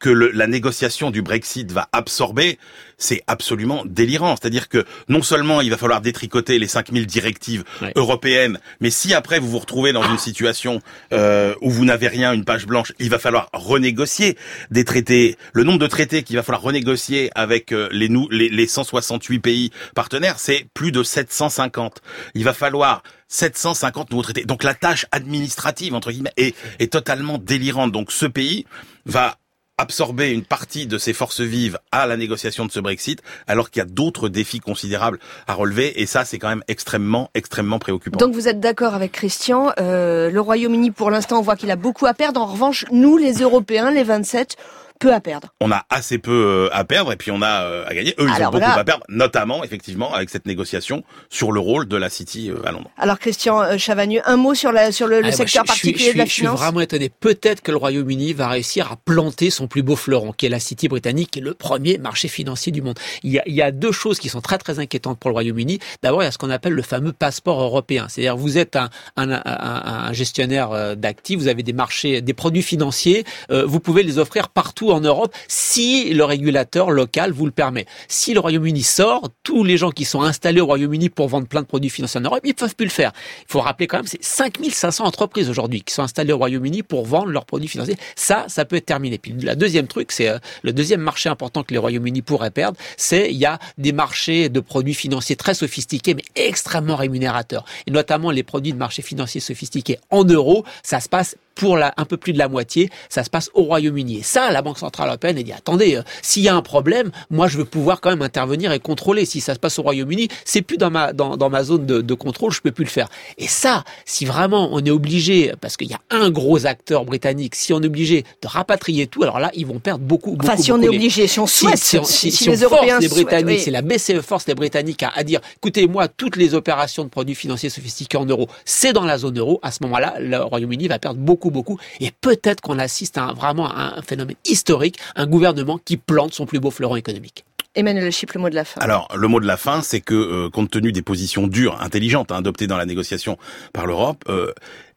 que 0.01 0.09
le, 0.09 0.31
la 0.31 0.47
négociation 0.47 1.11
du 1.11 1.21
Brexit 1.21 1.71
va 1.71 1.87
absorber, 1.93 2.59
c'est 2.97 3.21
absolument 3.27 3.83
délirant. 3.85 4.35
C'est-à-dire 4.35 4.67
que 4.67 4.83
non 5.07 5.21
seulement 5.21 5.61
il 5.61 5.69
va 5.69 5.77
falloir 5.77 6.01
détricoter 6.01 6.59
les 6.59 6.67
5000 6.67 7.07
directives 7.07 7.63
européennes, 7.95 8.59
mais 8.81 8.89
si 8.89 9.13
après 9.13 9.39
vous 9.39 9.49
vous 9.49 9.59
retrouvez 9.59 9.93
dans 9.93 10.03
une 10.03 10.17
situation 10.17 10.81
euh, 11.13 11.55
où 11.61 11.69
vous 11.69 11.85
n'avez 11.85 12.07
rien, 12.07 12.33
une 12.33 12.43
page 12.43 12.65
blanche, 12.65 12.91
il 12.99 13.09
va 13.09 13.19
falloir 13.19 13.49
renégocier 13.53 14.37
des 14.71 14.83
traités. 14.83 15.37
Le 15.53 15.63
nombre 15.63 15.79
de 15.79 15.87
traités 15.87 16.23
qu'il 16.23 16.35
va 16.35 16.43
falloir 16.43 16.63
renégocier 16.63 17.31
avec 17.35 17.71
euh, 17.71 17.87
les, 17.91 18.09
nous, 18.09 18.27
les, 18.29 18.49
les 18.49 18.67
168 18.67 19.39
pays 19.39 19.71
partenaires, 19.95 20.39
c'est 20.39 20.65
plus 20.73 20.91
de 20.91 21.03
750. 21.03 22.01
Il 22.33 22.43
va 22.43 22.53
falloir 22.53 23.03
750 23.27 24.11
nouveaux 24.11 24.23
traités. 24.23 24.43
Donc 24.43 24.63
la 24.63 24.73
tâche 24.73 25.05
administrative, 25.11 25.93
entre 25.93 26.11
guillemets, 26.11 26.33
est, 26.37 26.55
est 26.79 26.91
totalement 26.91 27.37
délirante. 27.37 27.91
Donc 27.91 28.11
ce 28.11 28.25
pays 28.25 28.65
va 29.05 29.37
absorber 29.81 30.31
une 30.31 30.43
partie 30.43 30.85
de 30.85 30.97
ses 30.97 31.11
forces 31.11 31.41
vives 31.41 31.79
à 31.91 32.05
la 32.05 32.15
négociation 32.15 32.65
de 32.65 32.71
ce 32.71 32.79
Brexit, 32.79 33.21
alors 33.47 33.69
qu'il 33.71 33.79
y 33.79 33.83
a 33.83 33.89
d'autres 33.89 34.29
défis 34.29 34.59
considérables 34.59 35.19
à 35.47 35.53
relever, 35.53 36.01
et 36.01 36.05
ça, 36.05 36.23
c'est 36.23 36.37
quand 36.37 36.49
même 36.49 36.63
extrêmement, 36.67 37.29
extrêmement 37.33 37.79
préoccupant. 37.79 38.17
Donc 38.17 38.33
vous 38.33 38.47
êtes 38.47 38.59
d'accord 38.59 38.93
avec 38.93 39.11
Christian, 39.11 39.71
euh, 39.79 40.29
le 40.29 40.39
Royaume-Uni, 40.39 40.91
pour 40.91 41.09
l'instant, 41.09 41.39
on 41.39 41.41
voit 41.41 41.55
qu'il 41.55 41.71
a 41.71 41.75
beaucoup 41.75 42.05
à 42.05 42.13
perdre. 42.13 42.41
En 42.41 42.45
revanche, 42.45 42.85
nous, 42.91 43.17
les 43.17 43.33
Européens, 43.41 43.91
les 43.91 44.03
27, 44.03 44.55
peu 45.01 45.13
à 45.13 45.19
perdre. 45.19 45.49
On 45.59 45.71
a 45.71 45.83
assez 45.89 46.19
peu 46.19 46.31
euh, 46.31 46.75
à 46.77 46.85
perdre 46.85 47.11
et 47.11 47.15
puis 47.15 47.31
on 47.31 47.41
a 47.41 47.63
euh, 47.63 47.85
à 47.87 47.93
gagner. 47.95 48.13
Eux, 48.19 48.27
ils 48.27 48.45
ont 48.45 48.51
beaucoup 48.51 48.63
à 48.63 48.83
perdre, 48.83 49.03
notamment 49.09 49.63
effectivement 49.63 50.13
avec 50.13 50.29
cette 50.29 50.45
négociation 50.45 51.03
sur 51.29 51.51
le 51.51 51.59
rôle 51.59 51.87
de 51.87 51.97
la 51.97 52.09
City 52.09 52.51
euh, 52.51 52.65
à 52.67 52.71
Londres. 52.71 52.91
Alors 52.97 53.17
Christian 53.17 53.77
Chavagneux, 53.79 54.21
un 54.25 54.37
mot 54.37 54.53
sur, 54.53 54.71
la, 54.71 54.91
sur 54.91 55.07
le, 55.07 55.21
ah, 55.25 55.31
secteur 55.31 55.65
particulier 55.65 56.13
de 56.13 56.19
la 56.19 56.25
finance. 56.27 56.53
Je 56.53 56.57
suis 56.57 56.65
vraiment 56.65 56.81
étonné. 56.81 57.09
Peut-être 57.09 57.61
que 57.61 57.71
le 57.71 57.77
Royaume-Uni 57.77 58.33
va 58.33 58.47
réussir 58.47 58.91
à 58.91 58.95
planter 58.95 59.49
son 59.49 59.67
plus 59.67 59.81
beau 59.81 59.95
fleuron, 59.95 60.33
qui 60.33 60.45
est 60.45 60.49
la 60.49 60.59
City 60.59 60.87
britannique, 60.87 61.31
qui 61.31 61.39
est 61.39 61.41
le 61.43 61.55
premier 61.55 61.97
marché 61.97 62.27
financier 62.27 62.71
du 62.71 62.83
monde. 62.83 62.99
Il 63.23 63.31
y 63.31 63.39
a, 63.39 63.43
il 63.47 63.55
y 63.55 63.63
a 63.63 63.71
deux 63.71 63.91
choses 63.91 64.19
qui 64.19 64.29
sont 64.29 64.41
très 64.41 64.59
très 64.59 64.77
inquiétantes 64.77 65.17
pour 65.17 65.31
le 65.31 65.33
Royaume-Uni. 65.33 65.79
D'abord, 66.03 66.21
il 66.21 66.25
y 66.25 66.27
a 66.27 66.31
ce 66.31 66.37
qu'on 66.37 66.51
appelle 66.51 66.73
le 66.73 66.83
fameux 66.83 67.11
passeport 67.11 67.59
européen. 67.59 68.05
C'est-à-dire, 68.07 68.37
vous 68.37 68.59
êtes 68.59 68.75
un, 68.75 68.91
un, 69.17 69.31
un, 69.31 69.41
un 69.45 70.13
gestionnaire 70.13 70.95
d'actifs, 70.95 71.39
vous 71.39 71.47
avez 71.47 71.63
des 71.63 71.73
marchés, 71.73 72.21
des 72.21 72.33
produits 72.33 72.61
financiers, 72.61 73.25
vous 73.49 73.79
pouvez 73.79 74.03
les 74.03 74.19
offrir 74.19 74.49
partout 74.49 74.90
en 74.91 75.01
Europe 75.01 75.33
si 75.47 76.13
le 76.13 76.23
régulateur 76.23 76.91
local 76.91 77.31
vous 77.31 77.45
le 77.45 77.51
permet. 77.51 77.85
Si 78.07 78.33
le 78.33 78.39
Royaume-Uni 78.39 78.83
sort, 78.83 79.29
tous 79.43 79.63
les 79.63 79.77
gens 79.77 79.91
qui 79.91 80.05
sont 80.05 80.21
installés 80.21 80.61
au 80.61 80.65
Royaume-Uni 80.65 81.09
pour 81.09 81.27
vendre 81.27 81.47
plein 81.47 81.61
de 81.61 81.67
produits 81.67 81.89
financiers 81.89 82.19
en 82.19 82.23
Europe, 82.23 82.41
ils 82.43 82.53
peuvent 82.53 82.75
plus 82.75 82.85
le 82.85 82.91
faire. 82.91 83.11
Il 83.41 83.51
faut 83.51 83.61
rappeler 83.61 83.87
quand 83.87 83.97
même, 83.97 84.07
c'est 84.07 84.23
5500 84.23 85.05
entreprises 85.05 85.49
aujourd'hui 85.49 85.81
qui 85.81 85.93
sont 85.93 86.03
installées 86.03 86.33
au 86.33 86.37
Royaume-Uni 86.37 86.83
pour 86.83 87.05
vendre 87.05 87.27
leurs 87.27 87.45
produits 87.45 87.67
financiers. 87.67 87.97
Ça, 88.15 88.45
ça 88.47 88.65
peut 88.65 88.75
être 88.75 88.85
terminé. 88.85 89.17
Puis 89.17 89.33
la 89.41 89.55
deuxième 89.55 89.87
truc, 89.87 90.11
c'est 90.11 90.29
euh, 90.29 90.39
le 90.63 90.73
deuxième 90.73 91.01
marché 91.01 91.29
important 91.29 91.63
que 91.63 91.73
les 91.73 91.79
Royaume-Uni 91.79 92.21
pourraient 92.21 92.51
perdre, 92.51 92.77
c'est 92.97 93.31
il 93.31 93.37
y 93.37 93.45
a 93.45 93.59
des 93.77 93.91
marchés 93.91 94.49
de 94.49 94.59
produits 94.59 94.93
financiers 94.93 95.35
très 95.35 95.53
sophistiqués 95.53 96.13
mais 96.13 96.23
extrêmement 96.35 96.95
rémunérateurs. 96.95 97.65
Et 97.87 97.91
notamment 97.91 98.31
les 98.31 98.43
produits 98.43 98.73
de 98.73 98.77
marché 98.77 99.01
financiers 99.01 99.41
sophistiqués 99.41 99.99
en 100.09 100.23
euros, 100.23 100.65
ça 100.83 100.99
se 100.99 101.09
passe 101.09 101.35
pour 101.55 101.77
la, 101.77 101.93
un 101.97 102.05
peu 102.05 102.17
plus 102.17 102.33
de 102.33 102.37
la 102.37 102.47
moitié, 102.47 102.89
ça 103.09 103.23
se 103.23 103.29
passe 103.29 103.49
au 103.53 103.63
Royaume-Uni. 103.63 104.19
Et 104.19 104.23
ça, 104.23 104.51
la 104.51 104.61
Banque 104.61 104.77
Centrale 104.77 105.07
Européenne, 105.07 105.37
elle 105.37 105.43
dit, 105.43 105.53
attendez, 105.53 105.95
euh, 105.95 106.01
s'il 106.21 106.43
y 106.43 106.49
a 106.49 106.55
un 106.55 106.61
problème, 106.61 107.11
moi, 107.29 107.47
je 107.47 107.57
veux 107.57 107.65
pouvoir 107.65 108.01
quand 108.01 108.09
même 108.09 108.21
intervenir 108.21 108.71
et 108.71 108.79
contrôler. 108.79 109.25
Si 109.25 109.41
ça 109.41 109.53
se 109.53 109.59
passe 109.59 109.79
au 109.79 109.83
Royaume-Uni, 109.83 110.27
c'est 110.45 110.61
plus 110.61 110.77
dans 110.77 110.91
ma, 110.91 111.13
dans, 111.13 111.37
dans 111.37 111.49
ma 111.49 111.63
zone 111.63 111.85
de, 111.85 112.01
de, 112.01 112.13
contrôle, 112.13 112.51
je 112.51 112.61
peux 112.61 112.71
plus 112.71 112.85
le 112.85 112.89
faire. 112.89 113.09
Et 113.37 113.47
ça, 113.47 113.83
si 114.05 114.25
vraiment 114.25 114.69
on 114.71 114.83
est 114.83 114.91
obligé, 114.91 115.53
parce 115.61 115.77
qu'il 115.77 115.89
y 115.89 115.93
a 115.93 115.99
un 116.09 116.29
gros 116.29 116.65
acteur 116.65 117.05
britannique, 117.05 117.55
si 117.55 117.73
on 117.73 117.81
est 117.81 117.87
obligé 117.87 118.23
de 118.41 118.47
rapatrier 118.47 119.07
tout, 119.07 119.23
alors 119.23 119.39
là, 119.39 119.51
ils 119.53 119.65
vont 119.65 119.79
perdre 119.79 120.03
beaucoup, 120.03 120.31
beaucoup. 120.31 120.47
Enfin, 120.47 120.61
si 120.61 120.71
on 120.71 120.81
est 120.81 120.87
obligé, 120.87 121.27
si 121.27 121.39
on 121.39 121.47
souhaite, 121.47 121.77
si, 121.77 121.99
si, 122.03 122.31
si, 122.31 122.49
les 122.49 122.61
Européens 122.61 122.99
les 122.99 123.07
Britanniques, 123.07 123.61
c'est 123.61 123.71
la 123.71 123.81
BCE 123.81 124.21
force 124.21 124.47
les 124.47 124.55
Britanniques 124.55 125.03
à, 125.03 125.11
à 125.15 125.23
dire, 125.23 125.41
écoutez, 125.57 125.87
moi, 125.87 126.07
toutes 126.07 126.35
les 126.35 126.53
opérations 126.53 127.03
de 127.03 127.09
produits 127.09 127.35
financiers 127.35 127.69
sophistiqués 127.69 128.17
en 128.17 128.25
euros, 128.25 128.47
c'est 128.65 128.93
dans 128.93 129.05
la 129.05 129.17
zone 129.17 129.39
euro. 129.39 129.59
À 129.63 129.71
ce 129.71 129.79
moment-là, 129.83 130.15
le 130.19 130.37
Royaume-Uni 130.37 130.87
va 130.87 130.99
perdre 130.99 131.19
beaucoup, 131.19 131.40
beaucoup. 131.49 131.79
Et 131.99 132.11
peut-être 132.21 132.61
qu'on 132.61 132.77
assiste 132.77 133.17
à 133.17 133.23
un, 133.23 133.33
vraiment 133.33 133.67
à 133.71 133.95
un 133.97 134.01
phénomène 134.03 134.35
historique, 134.45 134.97
un 135.15 135.25
gouvernement 135.25 135.79
qui 135.83 135.97
plante 135.97 136.33
son 136.33 136.45
plus 136.45 136.59
beau 136.59 136.69
fleuron 136.69 136.97
économique. 136.97 137.45
Emmanuel 137.73 138.11
Chip, 138.11 138.33
le 138.33 138.41
mot 138.41 138.49
de 138.49 138.55
la 138.55 138.65
fin. 138.65 138.81
Alors, 138.81 139.07
le 139.15 139.27
mot 139.29 139.39
de 139.39 139.47
la 139.47 139.55
fin, 139.55 139.81
c'est 139.81 140.01
que, 140.01 140.13
euh, 140.13 140.49
compte 140.49 140.69
tenu 140.69 140.91
des 140.91 141.01
positions 141.01 141.47
dures, 141.47 141.81
intelligentes, 141.81 142.31
hein, 142.33 142.37
adoptées 142.39 142.67
dans 142.67 142.75
la 142.77 142.85
négociation 142.85 143.37
par 143.71 143.85
l'Europe, 143.87 144.23
euh, 144.27 144.51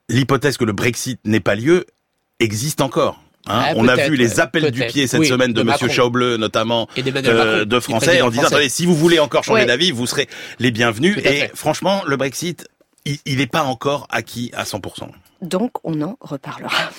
l'hypothèse 0.08 0.56
que 0.56 0.64
le 0.64 0.72
Brexit 0.72 1.20
n'ait 1.24 1.38
pas 1.40 1.54
lieu 1.54 1.86
existe 2.40 2.80
encore. 2.80 3.20
Hein, 3.46 3.60
Ouais, 3.60 3.72
on 3.76 3.86
a 3.88 3.94
vu 4.08 4.16
les 4.16 4.40
appels 4.40 4.70
du 4.70 4.86
pied 4.86 5.06
cette 5.06 5.20
Oui, 5.20 5.26
semaine 5.28 5.52
de, 5.52 5.62
de 5.62 5.66
Monsieur. 5.70 5.88
Schauble, 5.88 6.36
notamment 6.36 6.88
Et 6.96 7.02
euh, 7.06 7.12
Macron, 7.12 7.64
de 7.66 7.80
Français, 7.80 8.20
en 8.22 8.30
disant 8.30 8.44
attendez, 8.46 8.68
si 8.68 8.86
vous 8.86 8.94
voulez 8.96 9.20
encore 9.20 9.44
changer 9.44 9.60
Ouais. 9.60 9.66
d'avis, 9.66 9.90
vous 9.92 10.06
serez 10.06 10.28
les 10.58 10.70
bienvenus. 10.70 11.16
Et 11.18 11.22
fait. 11.22 11.50
franchement, 11.54 12.02
le 12.06 12.16
Brexit, 12.16 12.66
il 13.04 13.36
n'est 13.36 13.46
pas 13.46 13.62
encore 13.62 14.06
acquis 14.10 14.50
à 14.54 14.64
100%. 14.64 15.08
Donc, 15.44 15.72
on 15.84 16.00
en 16.00 16.16
reparlera. 16.20 16.90